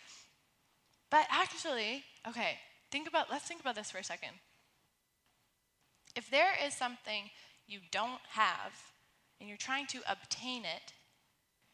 But 1.12 1.28
actually, 1.30 2.04
okay, 2.28 2.58
think 2.92 3.08
about, 3.08 3.30
let's 3.30 3.46
think 3.46 3.62
about 3.62 3.76
this 3.76 3.92
for 3.92 4.00
a 4.00 4.04
second. 4.04 4.32
If 6.16 6.32
there 6.32 6.54
is 6.66 6.74
something 6.74 7.30
you 7.68 7.80
don't 7.92 8.22
have 8.30 8.74
and 9.40 9.48
you're 9.48 9.58
trying 9.58 9.86
to 9.88 10.00
obtain 10.10 10.64
it, 10.66 10.94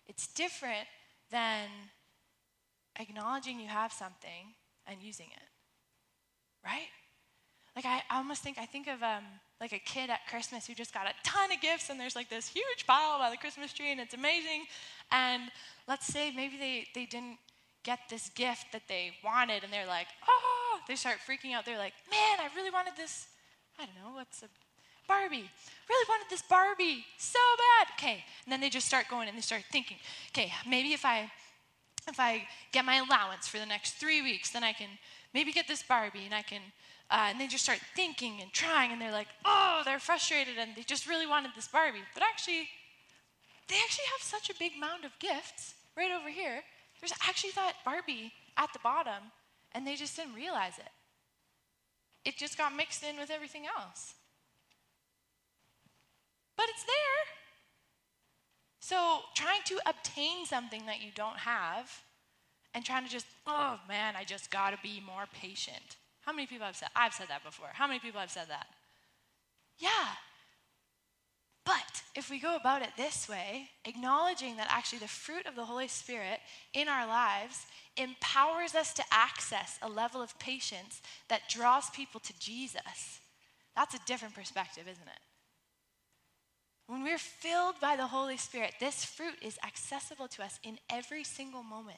it's 0.05 0.27
different 0.27 0.87
than 1.31 1.69
acknowledging 2.99 3.59
you 3.59 3.69
have 3.69 3.93
something 3.93 4.55
and 4.85 5.01
using 5.01 5.27
it. 5.27 5.47
right? 6.65 6.89
Like 7.75 7.85
I, 7.85 8.01
almost 8.11 8.43
think 8.43 8.57
I 8.59 8.65
think 8.65 8.87
of 8.87 9.01
um, 9.01 9.23
like 9.59 9.73
a 9.73 9.79
kid 9.79 10.09
at 10.09 10.27
Christmas 10.29 10.67
who 10.67 10.75
just 10.75 10.93
got 10.93 11.07
a 11.07 11.13
ton 11.23 11.51
of 11.51 11.59
gifts, 11.59 11.89
and 11.89 11.99
there's 11.99 12.15
like 12.15 12.29
this 12.29 12.47
huge 12.47 12.85
pile 12.85 13.17
by 13.17 13.31
the 13.31 13.37
Christmas 13.37 13.73
tree, 13.73 13.91
and 13.91 13.99
it's 13.99 14.13
amazing. 14.13 14.65
And 15.11 15.43
let's 15.87 16.05
say 16.05 16.31
maybe 16.31 16.57
they 16.57 16.87
they 16.93 17.05
didn't 17.05 17.37
get 17.83 17.99
this 18.09 18.29
gift 18.29 18.67
that 18.73 18.83
they 18.87 19.13
wanted, 19.23 19.63
and 19.63 19.73
they're 19.73 19.87
like, 19.87 20.07
oh, 20.27 20.79
they 20.87 20.95
start 20.95 21.17
freaking 21.27 21.53
out. 21.53 21.65
They're 21.65 21.77
like, 21.77 21.93
man, 22.11 22.39
I 22.39 22.55
really 22.55 22.69
wanted 22.69 22.93
this. 22.95 23.27
I 23.79 23.85
don't 23.85 23.95
know 23.95 24.15
what's 24.15 24.43
a 24.43 24.47
Barbie. 25.07 25.49
Really 25.89 26.05
wanted 26.07 26.29
this 26.29 26.43
Barbie 26.43 27.05
so 27.17 27.39
bad. 27.57 27.87
Okay, 27.97 28.23
and 28.45 28.51
then 28.51 28.61
they 28.61 28.69
just 28.69 28.87
start 28.87 29.07
going 29.09 29.27
and 29.27 29.35
they 29.35 29.41
start 29.41 29.63
thinking, 29.71 29.97
okay, 30.29 30.51
maybe 30.67 30.93
if 30.93 31.05
I 31.05 31.31
if 32.07 32.19
I 32.19 32.47
get 32.71 32.85
my 32.85 32.97
allowance 32.97 33.47
for 33.47 33.57
the 33.57 33.65
next 33.65 33.93
three 33.93 34.21
weeks, 34.21 34.51
then 34.51 34.63
I 34.63 34.73
can 34.73 34.89
maybe 35.33 35.51
get 35.51 35.67
this 35.67 35.81
Barbie 35.83 36.25
and 36.25 36.33
I 36.33 36.41
can 36.41 36.61
uh, 37.13 37.27
and 37.29 37.39
they 37.39 37.45
just 37.45 37.63
start 37.63 37.79
thinking 37.95 38.41
and 38.41 38.51
trying, 38.51 38.91
and 38.91 38.99
they're 38.99 39.11
like, 39.11 39.27
oh, 39.45 39.83
they're 39.85 39.99
frustrated, 39.99 40.55
and 40.57 40.71
they 40.75 40.81
just 40.81 41.07
really 41.07 41.27
wanted 41.27 41.51
this 41.55 41.67
Barbie. 41.67 42.01
But 42.15 42.23
actually, 42.23 42.67
they 43.67 43.75
actually 43.75 44.05
have 44.11 44.21
such 44.21 44.49
a 44.49 44.57
big 44.57 44.71
mound 44.79 45.05
of 45.05 45.11
gifts 45.19 45.75
right 45.95 46.09
over 46.11 46.29
here. 46.29 46.63
There's 46.99 47.13
actually 47.27 47.51
that 47.51 47.73
Barbie 47.85 48.33
at 48.57 48.73
the 48.73 48.79
bottom, 48.79 49.29
and 49.73 49.85
they 49.85 49.95
just 49.95 50.15
didn't 50.15 50.33
realize 50.33 50.79
it. 50.79 50.89
It 52.25 52.35
just 52.35 52.57
got 52.57 52.75
mixed 52.75 53.03
in 53.03 53.17
with 53.19 53.29
everything 53.29 53.65
else. 53.67 54.15
But 56.57 56.65
it's 56.69 56.83
there. 56.83 57.21
So, 58.79 59.19
trying 59.35 59.61
to 59.65 59.79
obtain 59.85 60.47
something 60.47 60.87
that 60.87 60.99
you 60.99 61.11
don't 61.13 61.37
have 61.37 61.91
and 62.73 62.83
trying 62.83 63.05
to 63.05 63.11
just, 63.11 63.27
oh 63.45 63.79
man, 63.87 64.15
I 64.17 64.23
just 64.23 64.49
got 64.49 64.71
to 64.71 64.77
be 64.81 64.99
more 65.05 65.25
patient. 65.31 65.97
How 66.25 66.31
many 66.33 66.47
people 66.47 66.65
have 66.65 66.75
said 66.75 66.89
I've 66.95 67.13
said 67.13 67.27
that 67.29 67.43
before? 67.43 67.69
How 67.73 67.87
many 67.87 67.99
people 67.99 68.19
have 68.19 68.31
said 68.31 68.49
that? 68.49 68.67
Yeah. 69.77 69.89
But 71.65 72.03
if 72.15 72.29
we 72.29 72.39
go 72.39 72.55
about 72.55 72.81
it 72.81 72.89
this 72.97 73.29
way, 73.29 73.69
acknowledging 73.85 74.57
that 74.57 74.67
actually 74.69 74.99
the 74.99 75.07
fruit 75.07 75.45
of 75.45 75.55
the 75.55 75.65
Holy 75.65 75.87
Spirit 75.87 76.39
in 76.73 76.89
our 76.89 77.07
lives 77.07 77.65
empowers 77.95 78.75
us 78.75 78.93
to 78.93 79.03
access 79.11 79.79
a 79.81 79.89
level 79.89 80.21
of 80.21 80.37
patience 80.39 81.01
that 81.29 81.49
draws 81.49 81.89
people 81.91 82.19
to 82.19 82.37
Jesus, 82.39 83.21
that's 83.75 83.95
a 83.95 83.99
different 84.05 84.35
perspective, 84.35 84.83
isn't 84.89 85.07
it? 85.07 85.19
When 86.87 87.03
we're 87.03 87.17
filled 87.17 87.79
by 87.79 87.95
the 87.95 88.07
Holy 88.07 88.37
Spirit, 88.37 88.73
this 88.79 89.05
fruit 89.05 89.35
is 89.41 89.57
accessible 89.65 90.27
to 90.29 90.43
us 90.43 90.59
in 90.63 90.77
every 90.89 91.23
single 91.23 91.63
moment. 91.63 91.97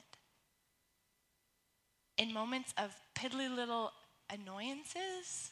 In 2.18 2.32
moments 2.32 2.74
of 2.78 2.96
piddly 3.16 3.54
little 3.54 3.92
annoyances, 4.30 5.52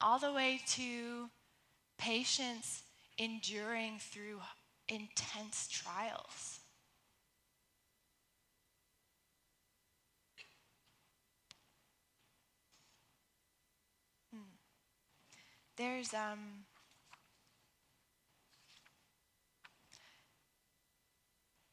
all 0.00 0.18
the 0.18 0.32
way 0.32 0.60
to 0.66 1.30
patience 1.98 2.82
enduring 3.18 3.98
through 4.00 4.40
intense 4.88 5.68
trials. 5.68 6.60
Hmm. 14.32 14.42
There's 15.76 16.14
um 16.14 16.66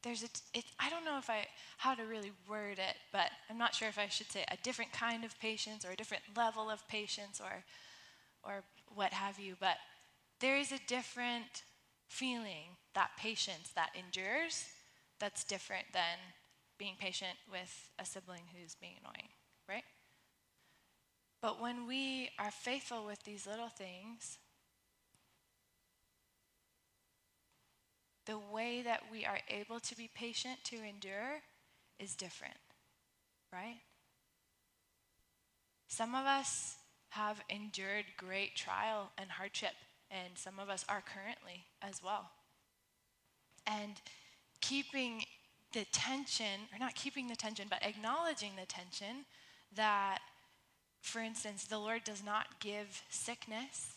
there's 0.04 0.24
a 0.24 0.28
it, 0.54 0.66
I 0.80 0.90
don't 0.90 1.06
know 1.06 1.18
if 1.18 1.30
I 1.30 1.46
how 1.78 1.96
to 1.96 2.04
really 2.04 2.32
word 2.48 2.80
it, 2.80 2.96
but 3.12 3.30
I'm 3.50 3.58
not 3.58 3.76
sure 3.76 3.88
if 3.88 3.98
I 3.98 4.08
should 4.08 4.32
say 4.32 4.46
a 4.50 4.58
different 4.64 4.92
kind 4.92 5.24
of 5.24 5.40
patience 5.40 5.86
or 5.86 5.92
a 5.92 5.96
different 5.96 6.24
level 6.36 6.70
of 6.70 6.88
patience 6.88 7.42
or 7.42 7.64
or 8.44 8.64
what 8.94 9.14
have 9.14 9.40
you, 9.40 9.56
but 9.60 9.78
there 10.40 10.58
is 10.58 10.72
a 10.72 10.80
different 10.88 11.64
feeling 12.08 12.78
that 12.94 13.12
patience 13.18 13.72
that 13.76 13.90
endures 13.98 14.66
that's 15.20 15.44
different 15.44 15.86
than 15.94 16.18
being 16.78 16.94
patient 17.00 17.38
with 17.52 17.90
a 18.00 18.06
sibling 18.06 18.44
who's 18.56 18.76
being 18.76 18.94
annoying, 19.02 19.30
right? 19.68 19.84
But 21.42 21.62
when 21.62 21.88
we 21.88 22.30
are 22.40 22.52
faithful 22.52 23.06
with 23.06 23.24
these 23.24 23.46
little 23.48 23.70
things, 23.70 24.38
the 28.28 28.38
way 28.54 28.82
that 28.84 29.04
we 29.12 29.26
are 29.26 29.40
able 29.50 29.80
to 29.80 29.96
be 29.96 30.10
patient 30.14 30.60
to 30.66 30.76
endure 30.76 31.42
is 31.98 32.14
different, 32.16 32.58
right? 33.52 33.80
Some 35.88 36.14
of 36.14 36.26
us 36.26 36.76
have 37.10 37.42
endured 37.50 38.06
great 38.18 38.56
trial 38.56 39.12
and 39.18 39.32
hardship, 39.32 39.72
and 40.12 40.38
some 40.38 40.60
of 40.60 40.70
us 40.70 40.86
are 40.90 41.02
currently 41.02 41.64
as 41.82 42.04
well. 42.04 42.30
And 43.66 44.02
keeping 44.62 45.24
the 45.74 45.86
tension, 45.92 46.68
or 46.74 46.80
not 46.80 46.96
keeping 46.96 47.28
the 47.28 47.36
tension, 47.36 47.68
but 47.70 47.84
acknowledging 47.84 48.52
the 48.60 48.66
tension 48.66 49.26
that, 49.76 50.20
for 51.02 51.20
instance, 51.20 51.66
the 51.66 51.80
Lord 51.80 52.04
does 52.04 52.24
not 52.24 52.60
give 52.60 53.02
sickness 53.10 53.97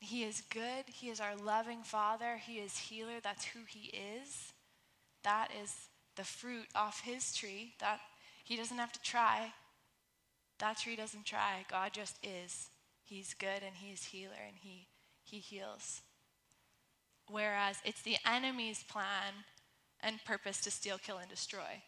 he 0.00 0.22
is 0.22 0.42
good. 0.50 0.84
He 0.86 1.08
is 1.08 1.20
our 1.20 1.36
loving 1.36 1.82
Father. 1.82 2.36
He 2.36 2.58
is 2.58 2.76
healer. 2.76 3.20
That's 3.22 3.44
who 3.44 3.60
He 3.66 3.88
is. 3.88 4.52
That 5.24 5.48
is 5.60 5.74
the 6.16 6.24
fruit 6.24 6.66
off 6.74 7.00
His 7.00 7.34
tree. 7.34 7.74
That 7.80 8.00
He 8.44 8.56
doesn't 8.56 8.78
have 8.78 8.92
to 8.92 9.02
try. 9.02 9.52
That 10.60 10.78
tree 10.78 10.96
doesn't 10.96 11.24
try. 11.24 11.64
God 11.68 11.92
just 11.92 12.16
is. 12.22 12.70
He's 13.04 13.34
good 13.34 13.62
and 13.64 13.76
He's 13.76 14.04
healer 14.04 14.40
and 14.46 14.56
He 14.60 14.86
He 15.24 15.38
heals. 15.38 16.02
Whereas 17.28 17.78
it's 17.84 18.02
the 18.02 18.16
enemy's 18.24 18.84
plan 18.84 19.34
and 20.00 20.24
purpose 20.24 20.60
to 20.62 20.70
steal, 20.70 20.98
kill, 20.98 21.18
and 21.18 21.28
destroy. 21.28 21.82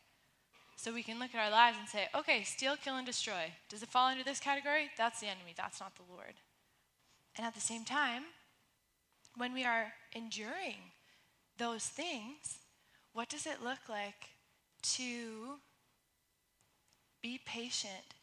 So 0.77 0.93
we 0.93 1.03
can 1.03 1.19
look 1.19 1.35
at 1.35 1.45
our 1.45 1.51
lives 1.51 1.77
and 1.79 1.89
say, 1.89 2.09
okay, 2.15 2.43
steal, 2.43 2.75
kill, 2.77 2.97
and 2.97 3.07
destroy. 3.07 3.53
Does 3.69 3.83
it 3.83 3.89
fall 3.89 4.09
under 4.09 4.25
this 4.25 4.41
category? 4.41 4.91
That's 4.99 5.21
the 5.21 5.27
enemy. 5.27 5.55
That's 5.57 5.81
not 5.81 5.95
the 5.95 6.11
Lord. 6.11 6.35
And 7.37 7.47
at 7.47 7.55
the 7.55 7.61
same 7.61 7.85
time, 7.85 8.25
when 9.37 9.53
we 9.53 9.65
are 9.65 9.93
enduring 10.15 10.93
those 11.59 11.85
things, 11.85 12.59
what 13.13 13.29
does 13.29 13.47
it 13.47 13.63
look 13.63 13.89
like 13.89 14.31
to 14.83 15.59
be 17.23 17.41
patient 17.45 18.15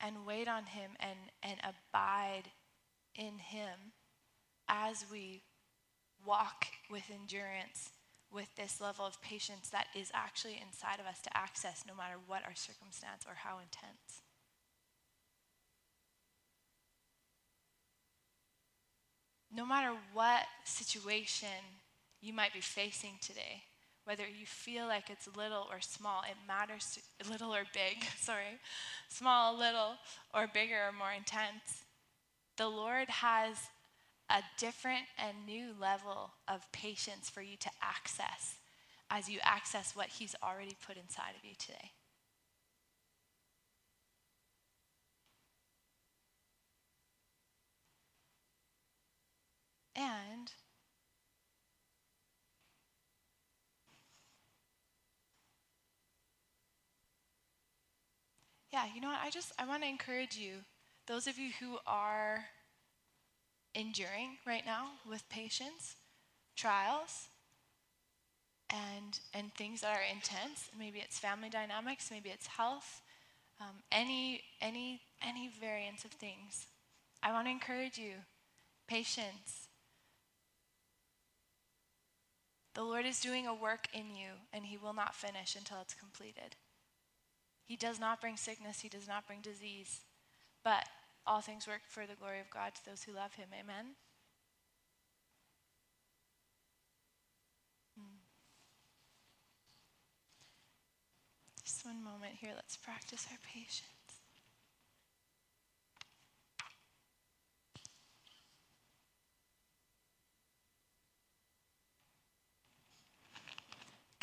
and 0.00 0.26
wait 0.26 0.48
on 0.48 0.64
Him 0.64 0.92
and, 0.98 1.18
and 1.42 1.60
abide 1.62 2.50
in 3.14 3.38
Him 3.38 3.92
as 4.68 5.04
we 5.10 5.42
walk 6.24 6.66
with 6.90 7.04
endurance 7.12 7.90
with 8.32 8.54
this 8.56 8.80
level 8.80 9.04
of 9.04 9.20
patience 9.20 9.68
that 9.70 9.86
is 9.94 10.10
actually 10.14 10.60
inside 10.64 11.00
of 11.00 11.06
us 11.06 11.20
to 11.22 11.36
access 11.36 11.84
no 11.86 11.94
matter 11.94 12.14
what 12.26 12.44
our 12.44 12.54
circumstance 12.54 13.24
or 13.26 13.34
how 13.34 13.58
intense? 13.58 14.22
No 19.54 19.66
matter 19.66 19.92
what 20.12 20.46
situation 20.64 21.48
you 22.20 22.32
might 22.32 22.52
be 22.52 22.60
facing 22.60 23.14
today, 23.20 23.64
whether 24.04 24.24
you 24.24 24.46
feel 24.46 24.86
like 24.86 25.10
it's 25.10 25.28
little 25.36 25.66
or 25.70 25.80
small, 25.80 26.22
it 26.22 26.36
matters 26.46 26.98
to, 27.20 27.30
little 27.30 27.54
or 27.54 27.64
big, 27.72 28.04
sorry, 28.18 28.58
small, 29.08 29.56
little, 29.56 29.94
or 30.34 30.46
bigger 30.52 30.88
or 30.88 30.92
more 30.92 31.12
intense. 31.12 31.84
The 32.56 32.68
Lord 32.68 33.08
has 33.08 33.56
a 34.28 34.42
different 34.58 35.06
and 35.18 35.46
new 35.46 35.74
level 35.80 36.32
of 36.48 36.70
patience 36.72 37.28
for 37.28 37.42
you 37.42 37.56
to 37.58 37.70
access 37.82 38.56
as 39.10 39.28
you 39.28 39.40
access 39.42 39.96
what 39.96 40.06
He's 40.06 40.36
already 40.42 40.76
put 40.86 40.96
inside 40.96 41.34
of 41.36 41.44
you 41.44 41.54
today. 41.58 41.90
And 50.00 50.52
yeah, 58.72 58.84
you 58.94 59.00
know 59.00 59.08
what? 59.08 59.20
I 59.22 59.30
just 59.30 59.52
I 59.58 59.66
want 59.66 59.82
to 59.82 59.88
encourage 59.88 60.36
you, 60.36 60.58
those 61.06 61.26
of 61.26 61.38
you 61.38 61.50
who 61.60 61.78
are 61.86 62.44
enduring 63.74 64.38
right 64.46 64.64
now 64.64 64.92
with 65.04 65.28
patience, 65.28 65.96
trials, 66.56 67.28
and 68.70 69.18
and 69.34 69.52
things 69.54 69.80
that 69.80 69.96
are 69.96 70.02
intense. 70.02 70.70
Maybe 70.78 70.98
it's 71.00 71.18
family 71.18 71.48
dynamics, 71.48 72.10
maybe 72.10 72.30
it's 72.30 72.46
health, 72.46 73.00
um, 73.60 73.82
any 73.92 74.42
any 74.62 75.02
any 75.22 75.50
variance 75.60 76.04
of 76.06 76.12
things. 76.12 76.68
I 77.22 77.32
want 77.32 77.48
to 77.48 77.52
encourage 77.52 77.98
you, 77.98 78.14
patience, 78.88 79.69
the 82.74 82.82
Lord 82.82 83.04
is 83.06 83.20
doing 83.20 83.46
a 83.46 83.54
work 83.54 83.88
in 83.92 84.14
you, 84.14 84.32
and 84.52 84.64
He 84.64 84.76
will 84.76 84.94
not 84.94 85.14
finish 85.14 85.56
until 85.56 85.80
it's 85.80 85.94
completed. 85.94 86.56
He 87.64 87.76
does 87.76 88.00
not 88.00 88.20
bring 88.20 88.36
sickness, 88.36 88.80
He 88.80 88.88
does 88.88 89.08
not 89.08 89.26
bring 89.26 89.40
disease. 89.40 90.00
But 90.62 90.86
all 91.26 91.40
things 91.40 91.66
work 91.66 91.82
for 91.88 92.06
the 92.06 92.14
glory 92.14 92.40
of 92.40 92.50
God 92.50 92.74
to 92.74 92.84
those 92.84 93.02
who 93.02 93.12
love 93.12 93.34
Him. 93.34 93.48
Amen. 93.52 93.94
Hmm. 97.98 98.18
Just 101.64 101.84
one 101.84 102.02
moment 102.02 102.34
here. 102.40 102.52
Let's 102.54 102.76
practice 102.76 103.26
our 103.30 103.38
patience. 103.42 103.99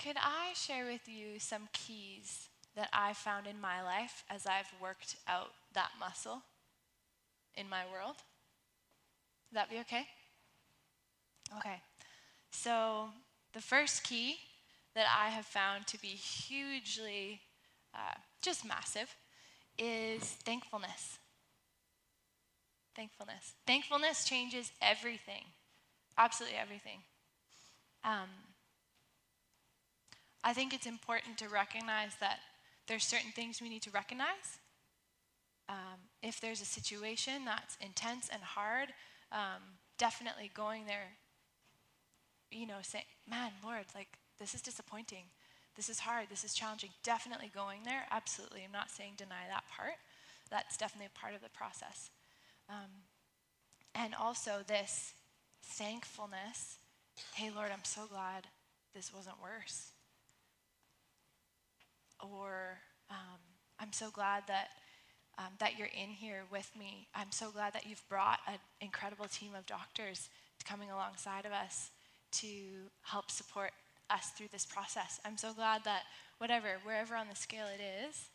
Could 0.08 0.16
I 0.24 0.54
share 0.54 0.86
with 0.86 1.10
you 1.10 1.38
some 1.38 1.68
keys 1.74 2.48
that 2.78 2.88
I 2.94 3.12
found 3.12 3.46
in 3.46 3.60
my 3.60 3.84
life 3.84 4.24
as 4.30 4.46
I've 4.46 4.72
worked 4.82 5.18
out 5.28 5.52
that 5.74 5.90
muscle 6.00 6.44
in 7.56 7.68
my 7.68 7.82
world? 7.92 8.16
Would 9.52 9.58
that 9.58 9.70
be 9.70 9.80
okay? 9.80 10.06
Okay. 11.58 11.82
So, 12.52 13.10
the 13.52 13.60
first 13.60 14.06
key 14.06 14.38
that 14.96 15.08
I 15.14 15.28
have 15.28 15.46
found 15.46 15.88
to 15.88 16.02
be 16.02 16.08
hugely, 16.08 17.42
uh, 17.94 18.16
just 18.42 18.64
massive, 18.64 19.14
is 19.78 20.24
thankfulness. 20.24 21.20
Thankfulness. 22.96 23.56
Thankfulness 23.66 24.24
changes 24.24 24.72
everything, 24.82 25.44
absolutely 26.18 26.58
everything. 26.58 27.00
Um, 28.06 28.30
I 30.48 30.54
think 30.54 30.74
it's 30.74 30.86
important 30.86 31.38
to 31.40 31.50
recognize 31.50 32.16
that 32.22 32.40
there's 32.88 33.04
certain 33.04 33.32
things 33.32 33.62
we 33.62 33.68
need 33.68 33.82
to 33.82 33.92
recognize. 33.92 34.60
Um, 35.68 36.08
if 36.24 36.40
there's 36.40 36.62
a 36.62 36.66
situation 36.66 37.44
that's 37.44 37.76
intense 37.82 38.30
and 38.32 38.42
hard, 38.42 38.94
um, 39.34 39.76
definitely 39.98 40.50
going 40.54 40.86
there, 40.86 41.18
you 42.50 42.66
know, 42.66 42.78
saying, 42.82 43.04
man, 43.30 43.52
Lord, 43.62 43.88
like, 43.94 44.08
this 44.40 44.56
is 44.56 44.62
disappointing. 44.62 45.26
This 45.76 45.90
is 45.90 46.00
hard. 46.00 46.28
This 46.30 46.46
is 46.46 46.54
challenging. 46.54 46.92
Definitely 47.04 47.52
going 47.54 47.84
there. 47.84 48.06
Absolutely. 48.10 48.62
I'm 48.64 48.72
not 48.72 48.90
saying 48.90 49.16
deny 49.18 49.44
that 49.50 49.66
part. 49.76 49.96
That's 50.50 50.78
definitely 50.78 51.10
a 51.14 51.20
part 51.20 51.36
of 51.36 51.42
the 51.42 51.50
process. 51.50 52.10
Um, 52.70 53.04
and 53.94 54.16
also 54.16 54.62
this 54.66 55.14
thankfulness 55.62 56.78
hey, 57.34 57.50
Lord, 57.54 57.72
I'm 57.74 57.84
so 57.84 58.06
glad 58.06 58.46
this 58.94 59.12
wasn't 59.14 59.42
worse 59.42 59.92
or 62.20 62.80
um, 63.10 63.40
I'm 63.80 63.94
so 63.94 64.10
glad 64.10 64.44
that 64.48 64.70
um, 65.38 65.54
that 65.60 65.78
you're 65.78 65.88
in 65.88 66.10
here 66.10 66.44
with 66.52 66.72
me. 66.78 67.08
I'm 67.14 67.32
so 67.32 67.52
glad 67.52 67.74
that 67.74 67.86
you've 67.86 68.08
brought 68.10 68.40
an 68.48 68.58
incredible 68.82 69.28
team 69.28 69.54
of 69.56 69.68
doctors 69.68 70.30
coming 70.66 70.90
alongside 70.90 71.46
of 71.46 71.52
us 71.52 71.92
to 72.32 72.48
help 73.04 73.30
support 73.30 73.72
us 74.10 74.32
through 74.36 74.48
this 74.52 74.66
process. 74.66 75.20
I'm 75.24 75.38
so 75.38 75.54
glad 75.54 75.84
that 75.84 76.04
whatever, 76.38 76.68
wherever 76.84 77.16
on 77.16 77.28
the 77.30 77.36
scale 77.36 77.68
it 77.68 77.82
is, 78.08 78.30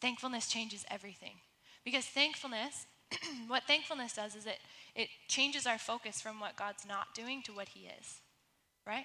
thankfulness 0.00 0.48
changes 0.48 0.84
everything. 0.90 1.34
Because 1.84 2.04
thankfulness, 2.04 2.86
what 3.48 3.64
thankfulness 3.64 4.14
does 4.14 4.34
is 4.34 4.46
it, 4.46 4.58
it 4.94 5.08
changes 5.28 5.66
our 5.66 5.78
focus 5.78 6.20
from 6.20 6.40
what 6.40 6.56
God's 6.56 6.86
not 6.86 7.14
doing 7.14 7.42
to 7.42 7.52
what 7.52 7.68
He 7.68 7.88
is, 8.00 8.20
right? 8.86 9.04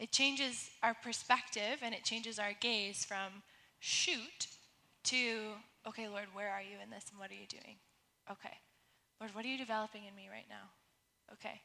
It 0.00 0.12
changes 0.12 0.70
our 0.82 0.94
perspective 0.94 1.80
and 1.82 1.94
it 1.94 2.04
changes 2.04 2.38
our 2.38 2.54
gaze 2.58 3.04
from 3.04 3.42
shoot 3.80 4.46
to, 5.04 5.52
okay, 5.86 6.08
Lord, 6.08 6.28
where 6.32 6.50
are 6.50 6.62
you 6.62 6.78
in 6.82 6.88
this 6.88 7.04
and 7.10 7.20
what 7.20 7.30
are 7.30 7.34
you 7.34 7.46
doing? 7.46 7.76
Okay. 8.30 8.56
Lord, 9.20 9.34
what 9.34 9.44
are 9.44 9.48
you 9.48 9.58
developing 9.58 10.06
in 10.08 10.16
me 10.16 10.28
right 10.32 10.46
now? 10.48 10.70
Okay. 11.34 11.60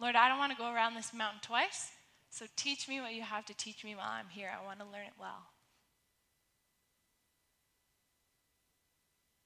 Lord, 0.00 0.16
I 0.16 0.28
don't 0.28 0.38
want 0.38 0.50
to 0.50 0.58
go 0.58 0.72
around 0.72 0.94
this 0.94 1.14
mountain 1.14 1.40
twice, 1.42 1.92
so 2.28 2.46
teach 2.56 2.88
me 2.88 3.00
what 3.00 3.14
you 3.14 3.22
have 3.22 3.46
to 3.46 3.54
teach 3.54 3.84
me 3.84 3.94
while 3.94 4.08
I'm 4.08 4.28
here. 4.28 4.50
I 4.50 4.64
want 4.64 4.80
to 4.80 4.84
learn 4.84 5.06
it 5.06 5.12
well. 5.18 5.46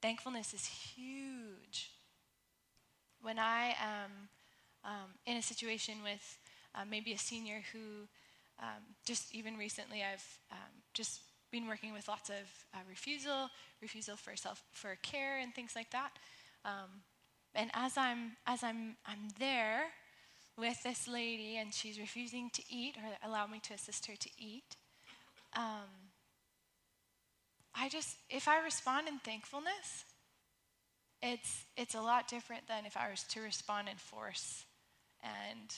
Thankfulness 0.00 0.54
is 0.54 0.64
huge. 0.64 1.90
When 3.20 3.38
I 3.38 3.74
am 3.78 4.10
um, 4.82 5.10
in 5.26 5.37
a 5.37 5.42
situation 5.42 5.96
with 6.02 6.38
uh, 6.74 6.84
maybe 6.88 7.12
a 7.12 7.18
senior 7.18 7.62
who 7.72 8.08
um, 8.60 8.82
just 9.04 9.34
even 9.34 9.56
recently 9.56 10.02
I've 10.02 10.38
um, 10.50 10.82
just 10.92 11.20
been 11.50 11.66
working 11.68 11.92
with 11.92 12.08
lots 12.08 12.30
of 12.30 12.37
uh, 12.74 12.78
refusal, 12.88 13.48
refusal 13.80 14.16
for 14.16 14.37
self 14.37 14.62
for 14.72 14.96
care 15.02 15.38
and 15.38 15.54
things 15.54 15.72
like 15.76 15.90
that. 15.90 16.10
Um, 16.64 17.02
and 17.54 17.70
as 17.74 17.96
I'm 17.96 18.32
as 18.46 18.62
I'm 18.62 18.96
I'm 19.06 19.28
there 19.38 19.84
with 20.56 20.82
this 20.82 21.08
lady 21.08 21.56
and 21.56 21.72
she's 21.72 21.98
refusing 21.98 22.50
to 22.50 22.62
eat 22.68 22.96
or 22.96 23.28
allow 23.28 23.46
me 23.46 23.60
to 23.64 23.74
assist 23.74 24.06
her 24.06 24.16
to 24.16 24.30
eat, 24.38 24.76
um, 25.56 26.10
I 27.74 27.88
just 27.88 28.16
if 28.30 28.48
I 28.48 28.62
respond 28.62 29.08
in 29.08 29.18
thankfulness, 29.18 30.04
it's 31.22 31.64
it's 31.76 31.94
a 31.94 32.00
lot 32.00 32.28
different 32.28 32.66
than 32.66 32.87
if 32.87 32.96
I 32.96 33.10
was 33.10 33.22
to 33.30 33.40
respond 33.40 33.88
in 33.88 33.96
force 33.96 34.64
and 35.22 35.74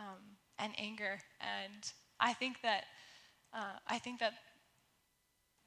um, 0.00 0.36
and 0.58 0.72
anger. 0.78 1.20
And 1.40 1.92
I 2.18 2.32
think 2.32 2.62
that 2.62 2.84
uh, 3.52 3.78
I 3.86 3.98
think 3.98 4.20
that 4.20 4.32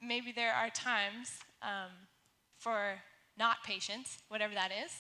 maybe 0.02 0.32
there 0.32 0.54
are 0.54 0.70
times 0.70 1.32
um, 1.62 1.92
for 2.58 3.00
not 3.38 3.64
patience, 3.64 4.18
whatever 4.30 4.54
that 4.54 4.72
is. 4.72 4.92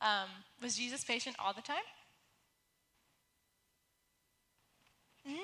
Um, 0.00 0.28
was 0.62 0.76
Jesus 0.76 1.04
patient 1.04 1.36
all 1.38 1.52
the 1.52 1.62
time? 1.62 1.76
No, 5.24 5.34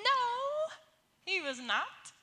he 1.25 1.41
was 1.41 1.59
not. 1.59 2.13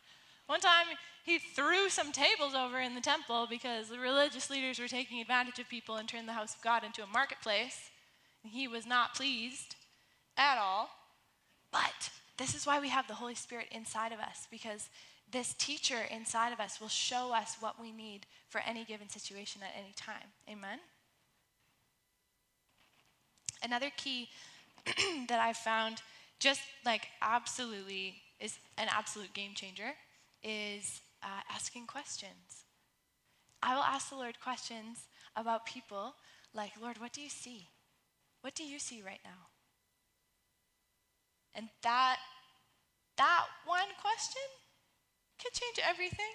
One 0.46 0.60
time 0.60 0.86
he 1.24 1.38
threw 1.38 1.88
some 1.88 2.12
tables 2.12 2.54
over 2.54 2.80
in 2.80 2.94
the 2.94 3.00
temple 3.00 3.46
because 3.48 3.88
the 3.88 3.98
religious 3.98 4.50
leaders 4.50 4.78
were 4.78 4.88
taking 4.88 5.20
advantage 5.20 5.58
of 5.58 5.68
people 5.68 5.96
and 5.96 6.08
turned 6.08 6.28
the 6.28 6.32
house 6.32 6.54
of 6.54 6.62
God 6.62 6.84
into 6.84 7.02
a 7.02 7.06
marketplace. 7.06 7.90
He 8.42 8.66
was 8.66 8.86
not 8.86 9.14
pleased 9.14 9.76
at 10.36 10.58
all. 10.58 10.90
But 11.72 12.10
this 12.36 12.54
is 12.54 12.66
why 12.66 12.78
we 12.78 12.90
have 12.90 13.08
the 13.08 13.14
Holy 13.14 13.34
Spirit 13.34 13.68
inside 13.72 14.12
of 14.12 14.20
us, 14.20 14.46
because 14.50 14.88
this 15.30 15.54
teacher 15.54 15.96
inside 16.10 16.52
of 16.52 16.60
us 16.60 16.80
will 16.80 16.88
show 16.88 17.32
us 17.32 17.56
what 17.58 17.80
we 17.80 17.90
need 17.90 18.26
for 18.48 18.60
any 18.60 18.84
given 18.84 19.08
situation 19.08 19.62
at 19.62 19.74
any 19.76 19.94
time. 19.96 20.28
Amen? 20.48 20.78
Another 23.62 23.90
key 23.96 24.28
that 25.28 25.40
I've 25.40 25.56
found, 25.56 26.02
just 26.38 26.60
like 26.84 27.08
absolutely, 27.22 28.16
is 28.38 28.58
an 28.76 28.88
absolute 28.90 29.32
game 29.32 29.54
changer, 29.54 29.92
is 30.42 31.00
uh, 31.22 31.40
asking 31.50 31.86
questions. 31.86 32.64
I 33.62 33.74
will 33.74 33.84
ask 33.84 34.10
the 34.10 34.16
Lord 34.16 34.40
questions 34.40 35.06
about 35.36 35.64
people 35.64 36.14
like, 36.52 36.72
Lord, 36.80 36.98
what 36.98 37.12
do 37.12 37.20
you 37.20 37.30
see? 37.30 37.68
What 38.42 38.54
do 38.54 38.64
you 38.64 38.78
see 38.78 39.00
right 39.00 39.20
now? 39.24 39.51
And 41.54 41.68
that, 41.82 42.16
that 43.16 43.44
one 43.64 43.88
question 44.00 44.42
could 45.42 45.52
change 45.52 45.78
everything. 45.86 46.34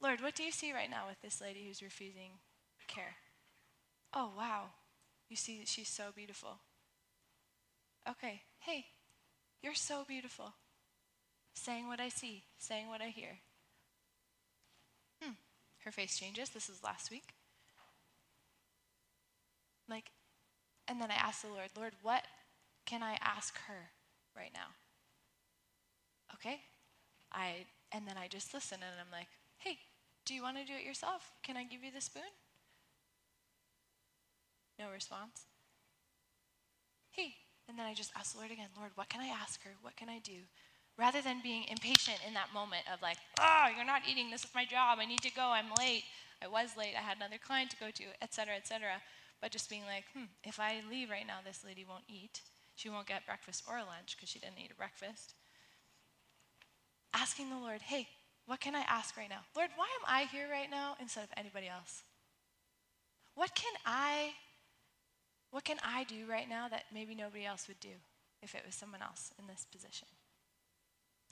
Lord, 0.00 0.20
what 0.20 0.34
do 0.34 0.42
you 0.42 0.50
see 0.50 0.72
right 0.72 0.90
now 0.90 1.06
with 1.08 1.20
this 1.22 1.40
lady 1.40 1.64
who's 1.66 1.82
refusing 1.82 2.32
care? 2.88 3.16
Oh, 4.12 4.30
wow. 4.36 4.64
You 5.28 5.36
see 5.36 5.58
that 5.58 5.68
she's 5.68 5.88
so 5.88 6.04
beautiful. 6.14 6.58
Okay, 8.08 8.42
hey, 8.60 8.84
you're 9.62 9.74
so 9.74 10.04
beautiful. 10.06 10.52
Saying 11.54 11.88
what 11.88 12.00
I 12.00 12.08
see, 12.08 12.44
saying 12.58 12.88
what 12.88 13.00
I 13.00 13.08
hear. 13.08 13.38
Hmm, 15.22 15.32
her 15.84 15.90
face 15.90 16.18
changes. 16.18 16.50
This 16.50 16.68
is 16.68 16.82
last 16.82 17.10
week. 17.10 17.34
Like, 19.88 20.10
and 20.86 21.00
then 21.00 21.10
I 21.10 21.14
asked 21.14 21.42
the 21.42 21.48
Lord, 21.48 21.70
Lord, 21.76 21.92
what 22.02 22.24
can 22.86 23.02
I 23.02 23.18
ask 23.20 23.58
her 23.66 23.90
right 24.36 24.52
now? 24.52 24.74
Okay. 26.34 26.60
I 27.32 27.66
and 27.92 28.06
then 28.06 28.16
I 28.16 28.28
just 28.28 28.54
listen 28.54 28.78
and 28.82 29.00
I'm 29.00 29.10
like, 29.12 29.28
"Hey, 29.58 29.78
do 30.24 30.34
you 30.34 30.42
want 30.42 30.56
to 30.56 30.64
do 30.64 30.74
it 30.74 30.84
yourself? 30.84 31.32
Can 31.42 31.56
I 31.56 31.64
give 31.64 31.82
you 31.82 31.90
the 31.90 32.00
spoon?" 32.00 32.22
No 34.78 34.90
response. 34.90 35.46
Hey, 37.10 37.36
and 37.68 37.78
then 37.78 37.86
I 37.86 37.94
just 37.94 38.12
ask 38.16 38.32
the 38.32 38.38
Lord 38.38 38.50
again, 38.50 38.70
"Lord, 38.76 38.92
what 38.96 39.08
can 39.08 39.20
I 39.20 39.28
ask 39.28 39.62
her? 39.62 39.76
What 39.82 39.96
can 39.96 40.08
I 40.08 40.18
do?" 40.18 40.46
Rather 40.96 41.20
than 41.22 41.40
being 41.40 41.64
impatient 41.64 42.18
in 42.26 42.34
that 42.34 42.52
moment 42.52 42.86
of 42.92 43.02
like, 43.02 43.18
"Oh, 43.40 43.68
you're 43.74 43.84
not 43.84 44.06
eating. 44.08 44.30
This 44.30 44.44
is 44.44 44.54
my 44.54 44.64
job. 44.64 44.98
I 45.00 45.06
need 45.06 45.22
to 45.22 45.30
go. 45.30 45.50
I'm 45.50 45.72
late. 45.74 46.04
I 46.42 46.46
was 46.46 46.76
late. 46.76 46.94
I 46.96 47.00
had 47.00 47.16
another 47.16 47.38
client 47.38 47.70
to 47.72 47.76
go 47.76 47.90
to, 47.90 48.04
etc., 48.22 48.56
etc." 48.56 49.02
But 49.40 49.52
just 49.52 49.68
being 49.68 49.84
like, 49.84 50.04
"Hmm, 50.12 50.26
if 50.44 50.60
I 50.60 50.82
leave 50.88 51.10
right 51.10 51.26
now, 51.26 51.40
this 51.42 51.64
lady 51.64 51.84
won't 51.84 52.04
eat." 52.08 52.42
She 52.74 52.88
won't 52.88 53.06
get 53.06 53.26
breakfast 53.26 53.64
or 53.68 53.78
lunch 53.78 54.16
because 54.16 54.28
she 54.28 54.38
didn't 54.38 54.58
eat 54.58 54.70
a 54.72 54.74
breakfast. 54.74 55.34
asking 57.12 57.48
the 57.48 57.56
Lord, 57.56 57.80
hey, 57.80 58.08
what 58.46 58.60
can 58.60 58.74
I 58.74 58.82
ask 58.88 59.16
right 59.16 59.28
now? 59.28 59.40
Lord, 59.56 59.70
why 59.76 59.86
am 59.86 60.04
I 60.06 60.24
here 60.24 60.48
right 60.50 60.70
now 60.70 60.96
instead 61.00 61.24
of 61.24 61.30
anybody 61.36 61.68
else? 61.68 62.02
What 63.34 63.54
can 63.54 63.72
I 63.86 64.32
what 65.50 65.64
can 65.64 65.76
I 65.84 66.02
do 66.02 66.26
right 66.28 66.48
now 66.48 66.66
that 66.66 66.82
maybe 66.92 67.14
nobody 67.14 67.46
else 67.46 67.68
would 67.68 67.78
do 67.78 67.94
if 68.42 68.56
it 68.56 68.62
was 68.66 68.74
someone 68.74 69.02
else 69.02 69.30
in 69.38 69.46
this 69.46 69.64
position? 69.70 70.08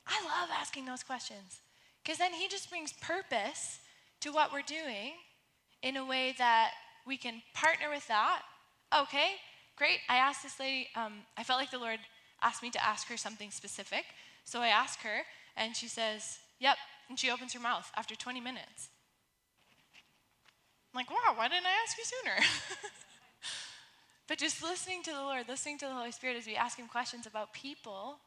I 0.06 0.22
love 0.24 0.48
asking 0.52 0.84
those 0.84 1.02
questions 1.02 1.60
because 2.02 2.18
then 2.18 2.32
he 2.32 2.46
just 2.46 2.70
brings 2.70 2.92
purpose 2.92 3.80
to 4.20 4.30
what 4.30 4.52
we're 4.52 4.62
doing 4.62 5.14
in 5.82 5.96
a 5.96 6.06
way 6.06 6.36
that 6.38 6.70
we 7.04 7.16
can 7.16 7.42
partner 7.52 7.90
with 7.90 8.06
that. 8.06 8.42
Okay, 8.96 9.32
great. 9.76 9.98
I 10.08 10.16
asked 10.16 10.42
this 10.42 10.58
lady, 10.60 10.88
um, 10.94 11.14
I 11.36 11.44
felt 11.44 11.60
like 11.60 11.70
the 11.70 11.78
Lord 11.78 12.00
asked 12.42 12.62
me 12.62 12.70
to 12.70 12.84
ask 12.84 13.08
her 13.08 13.16
something 13.16 13.50
specific. 13.50 14.04
So 14.44 14.60
I 14.60 14.68
ask 14.68 15.00
her, 15.00 15.22
and 15.56 15.76
she 15.76 15.88
says, 15.88 16.38
Yep. 16.60 16.76
And 17.08 17.18
she 17.18 17.30
opens 17.30 17.52
her 17.52 17.60
mouth 17.60 17.90
after 17.96 18.14
20 18.14 18.40
minutes. 18.40 18.88
I'm 20.92 20.98
like, 20.98 21.10
wow, 21.10 21.34
why 21.34 21.48
didn't 21.48 21.66
I 21.66 21.82
ask 21.84 21.96
you 21.98 22.04
sooner? 22.04 22.36
but 24.28 24.38
just 24.38 24.62
listening 24.62 25.02
to 25.02 25.10
the 25.10 25.20
Lord, 25.20 25.48
listening 25.48 25.78
to 25.78 25.86
the 25.86 25.92
Holy 25.92 26.12
Spirit 26.12 26.36
as 26.36 26.46
we 26.46 26.54
ask 26.54 26.78
Him 26.78 26.86
questions 26.86 27.26
about 27.26 27.52
people, 27.52 28.18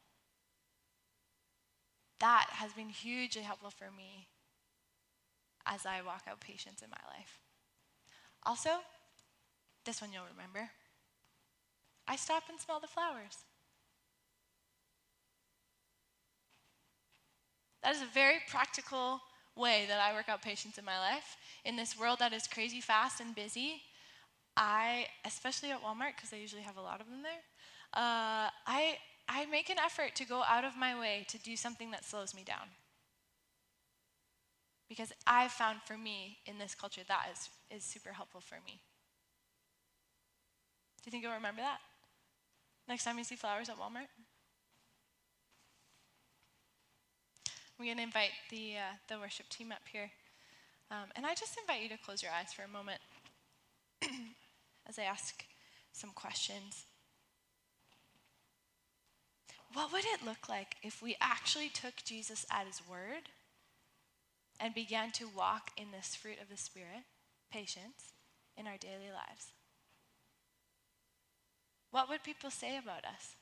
that 2.19 2.47
has 2.49 2.73
been 2.73 2.89
hugely 2.89 3.43
helpful 3.43 3.69
for 3.69 3.91
me 3.95 4.27
as 5.65 5.85
I 5.85 6.01
walk 6.01 6.23
out 6.29 6.39
patience 6.39 6.81
in 6.81 6.89
my 6.89 7.17
life. 7.17 7.39
Also, 8.43 8.69
this 9.85 10.01
one 10.01 10.11
you'll 10.11 10.23
remember 10.31 10.69
I 12.07 12.15
stop 12.15 12.43
and 12.49 12.59
smell 12.59 12.79
the 12.79 12.87
flowers. 12.87 13.45
That 17.83 17.95
is 17.95 18.01
a 18.01 18.07
very 18.13 18.37
practical 18.49 19.21
way 19.55 19.85
that 19.87 19.99
I 19.99 20.13
work 20.13 20.27
out 20.27 20.41
patience 20.41 20.77
in 20.77 20.85
my 20.85 20.99
life. 20.99 21.37
In 21.63 21.75
this 21.75 21.97
world 21.97 22.19
that 22.19 22.33
is 22.33 22.47
crazy 22.47 22.81
fast 22.81 23.21
and 23.21 23.35
busy, 23.35 23.81
I, 24.57 25.07
especially 25.25 25.71
at 25.71 25.83
Walmart, 25.83 26.15
because 26.15 26.33
I 26.33 26.37
usually 26.37 26.63
have 26.63 26.77
a 26.77 26.81
lot 26.81 27.01
of 27.01 27.07
them 27.07 27.21
there, 27.21 27.43
uh, 27.93 28.49
I, 28.65 28.97
I 29.29 29.45
make 29.47 29.69
an 29.69 29.77
effort 29.79 30.15
to 30.15 30.25
go 30.25 30.43
out 30.43 30.65
of 30.65 30.75
my 30.77 30.99
way 30.99 31.25
to 31.29 31.37
do 31.37 31.55
something 31.55 31.91
that 31.91 32.05
slows 32.05 32.33
me 32.33 32.43
down. 32.43 32.67
Because 34.87 35.11
I've 35.25 35.51
found 35.51 35.81
for 35.83 35.97
me 35.97 36.39
in 36.45 36.57
this 36.57 36.75
culture 36.75 37.01
that 37.07 37.27
is, 37.31 37.49
is 37.69 37.83
super 37.83 38.13
helpful 38.13 38.41
for 38.41 38.57
me. 38.65 38.81
Do 40.97 41.07
you 41.07 41.11
think 41.11 41.23
you'll 41.23 41.33
remember 41.33 41.61
that? 41.61 41.79
Next 42.87 43.03
time 43.03 43.17
you 43.17 43.23
see 43.23 43.35
flowers 43.35 43.69
at 43.69 43.77
Walmart? 43.77 44.07
We're 47.79 47.85
going 47.85 47.97
to 47.97 48.03
invite 48.03 48.31
the, 48.49 48.75
uh, 48.77 48.95
the 49.09 49.19
worship 49.19 49.49
team 49.49 49.71
up 49.71 49.81
here. 49.91 50.11
Um, 50.91 51.09
and 51.15 51.25
I 51.25 51.33
just 51.33 51.57
invite 51.59 51.81
you 51.81 51.89
to 51.89 51.97
close 51.97 52.21
your 52.21 52.31
eyes 52.31 52.53
for 52.53 52.61
a 52.61 52.67
moment 52.67 53.01
as 54.87 54.99
I 54.99 55.03
ask 55.03 55.43
some 55.91 56.11
questions. 56.11 56.85
What 59.73 59.91
would 59.91 60.05
it 60.05 60.23
look 60.23 60.47
like 60.47 60.75
if 60.83 61.01
we 61.01 61.17
actually 61.19 61.69
took 61.69 61.95
Jesus 62.05 62.45
at 62.49 62.67
his 62.67 62.81
word 62.87 63.29
and 64.59 64.73
began 64.73 65.11
to 65.13 65.27
walk 65.27 65.71
in 65.75 65.91
this 65.91 66.15
fruit 66.15 66.37
of 66.41 66.49
the 66.49 66.55
Spirit, 66.55 67.03
patience, 67.51 68.13
in 68.55 68.67
our 68.67 68.77
daily 68.77 69.11
lives? 69.11 69.51
What 71.95 72.09
would 72.09 72.23
people 72.23 72.51
say 72.51 72.75
about 72.75 73.05
us? 73.05 73.37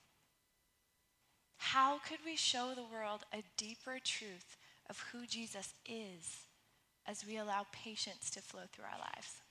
How 1.58 1.98
could 2.08 2.20
we 2.24 2.36
show 2.36 2.76
the 2.76 2.84
world 2.84 3.22
a 3.34 3.42
deeper 3.58 3.98
truth 3.98 4.58
of 4.88 5.04
who 5.12 5.26
Jesus 5.26 5.74
is 5.88 6.46
as 7.08 7.26
we 7.26 7.38
allow 7.38 7.66
patience 7.72 8.30
to 8.30 8.44
flow 8.44 8.62
through 8.72 8.86
our 8.86 9.00
lives? 9.00 9.42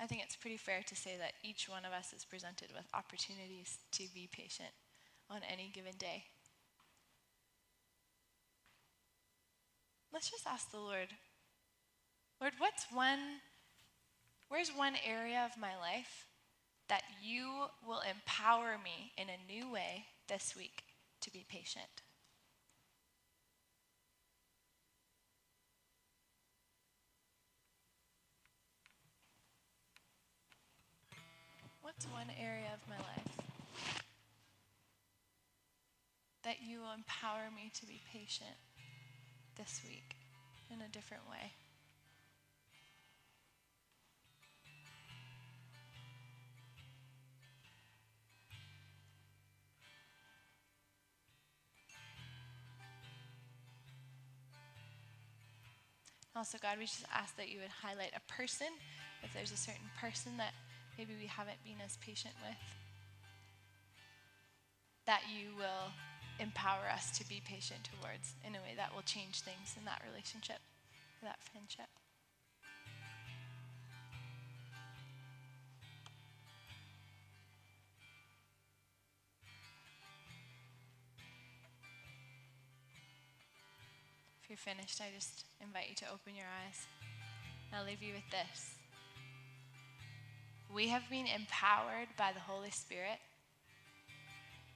I 0.00 0.06
think 0.08 0.22
it's 0.24 0.34
pretty 0.34 0.56
fair 0.56 0.82
to 0.84 0.96
say 0.96 1.16
that 1.16 1.34
each 1.44 1.68
one 1.68 1.84
of 1.84 1.92
us 1.92 2.12
is 2.12 2.24
presented 2.24 2.70
with 2.74 2.86
opportunities 2.92 3.78
to 3.92 4.02
be 4.12 4.28
patient 4.32 4.70
on 5.30 5.42
any 5.48 5.70
given 5.72 5.94
day. 5.96 6.24
Let's 10.12 10.28
just 10.28 10.44
ask 10.44 10.72
the 10.72 10.80
Lord, 10.80 11.10
Lord, 12.40 12.54
what's 12.58 12.86
one, 12.92 13.20
where's 14.52 14.68
one 14.68 14.96
area 15.08 15.48
of 15.50 15.58
my 15.58 15.74
life 15.78 16.26
that 16.86 17.00
you 17.22 17.68
will 17.88 18.00
empower 18.00 18.76
me 18.84 19.10
in 19.16 19.28
a 19.30 19.50
new 19.50 19.72
way 19.72 20.04
this 20.28 20.54
week 20.54 20.82
to 21.22 21.32
be 21.32 21.46
patient. 21.48 22.02
What's 31.80 32.04
one 32.08 32.28
area 32.38 32.68
of 32.74 32.86
my 32.90 32.98
life 32.98 33.48
that 36.44 36.56
you 36.62 36.80
will 36.80 36.92
empower 36.94 37.50
me 37.56 37.70
to 37.80 37.86
be 37.86 38.02
patient 38.12 38.58
this 39.56 39.80
week 39.88 40.14
in 40.70 40.82
a 40.82 40.88
different 40.90 41.22
way? 41.30 41.52
Also, 56.34 56.56
God, 56.60 56.78
we 56.78 56.86
just 56.86 57.04
ask 57.12 57.36
that 57.36 57.50
you 57.50 57.58
would 57.60 57.68
highlight 57.68 58.12
a 58.16 58.32
person, 58.32 58.68
if 59.22 59.32
there's 59.34 59.52
a 59.52 59.56
certain 59.56 59.90
person 60.00 60.32
that 60.38 60.54
maybe 60.96 61.12
we 61.20 61.26
haven't 61.26 61.62
been 61.62 61.76
as 61.84 61.98
patient 61.98 62.34
with, 62.40 62.56
that 65.06 65.20
you 65.28 65.54
will 65.58 65.92
empower 66.40 66.88
us 66.92 67.16
to 67.18 67.28
be 67.28 67.42
patient 67.44 67.88
towards 68.00 68.32
in 68.46 68.54
a 68.54 68.62
way 68.64 68.72
that 68.76 68.94
will 68.94 69.02
change 69.02 69.40
things 69.40 69.76
in 69.76 69.84
that 69.84 70.00
relationship, 70.08 70.58
that 71.22 71.36
friendship. 71.42 71.90
You're 84.52 84.58
finished, 84.58 85.00
I 85.00 85.08
just 85.14 85.46
invite 85.62 85.88
you 85.88 85.94
to 85.94 86.12
open 86.12 86.36
your 86.36 86.44
eyes. 86.44 86.84
I'll 87.72 87.86
leave 87.86 88.02
you 88.02 88.12
with 88.12 88.28
this. 88.30 88.74
We 90.68 90.88
have 90.88 91.08
been 91.08 91.24
empowered 91.26 92.08
by 92.18 92.32
the 92.34 92.40
Holy 92.40 92.68
Spirit 92.68 93.16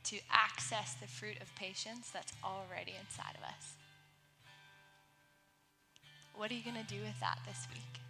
to 0.04 0.16
access 0.32 0.94
the 0.94 1.06
fruit 1.06 1.36
of 1.42 1.54
patience 1.56 2.08
that's 2.10 2.32
already 2.42 2.94
inside 2.98 3.36
of 3.36 3.44
us. 3.44 3.74
What 6.34 6.50
are 6.50 6.54
you 6.54 6.64
going 6.64 6.82
to 6.82 6.94
do 6.94 7.02
with 7.02 7.20
that 7.20 7.40
this 7.46 7.68
week? 7.70 8.00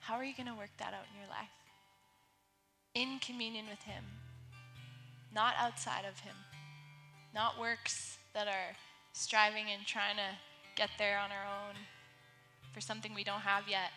How 0.00 0.16
are 0.16 0.24
you 0.24 0.34
going 0.36 0.48
to 0.48 0.60
work 0.60 0.76
that 0.76 0.92
out 0.92 1.08
in 1.10 1.18
your 1.18 1.30
life? 1.30 1.56
In 2.94 3.18
communion 3.20 3.64
with 3.70 3.80
Him, 3.84 4.04
not 5.34 5.54
outside 5.58 6.04
of 6.04 6.20
Him, 6.20 6.36
not 7.34 7.58
works 7.58 8.18
that 8.34 8.46
are 8.46 8.76
striving 9.12 9.66
and 9.72 9.86
trying 9.86 10.16
to 10.16 10.36
get 10.76 10.90
there 10.98 11.18
on 11.18 11.30
our 11.30 11.44
own 11.44 11.74
for 12.72 12.80
something 12.80 13.14
we 13.14 13.24
don't 13.24 13.40
have 13.40 13.68
yet? 13.68 13.90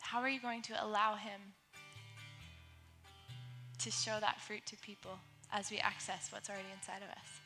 How 0.00 0.20
are 0.20 0.28
you 0.28 0.40
going 0.40 0.62
to 0.62 0.84
allow 0.84 1.16
Him 1.16 1.40
to 3.78 3.90
show 3.90 4.18
that 4.20 4.40
fruit 4.40 4.64
to 4.66 4.76
people 4.76 5.18
as 5.52 5.70
we 5.70 5.78
access 5.78 6.30
what's 6.30 6.48
already 6.48 6.68
inside 6.74 7.02
of 7.02 7.10
us? 7.10 7.40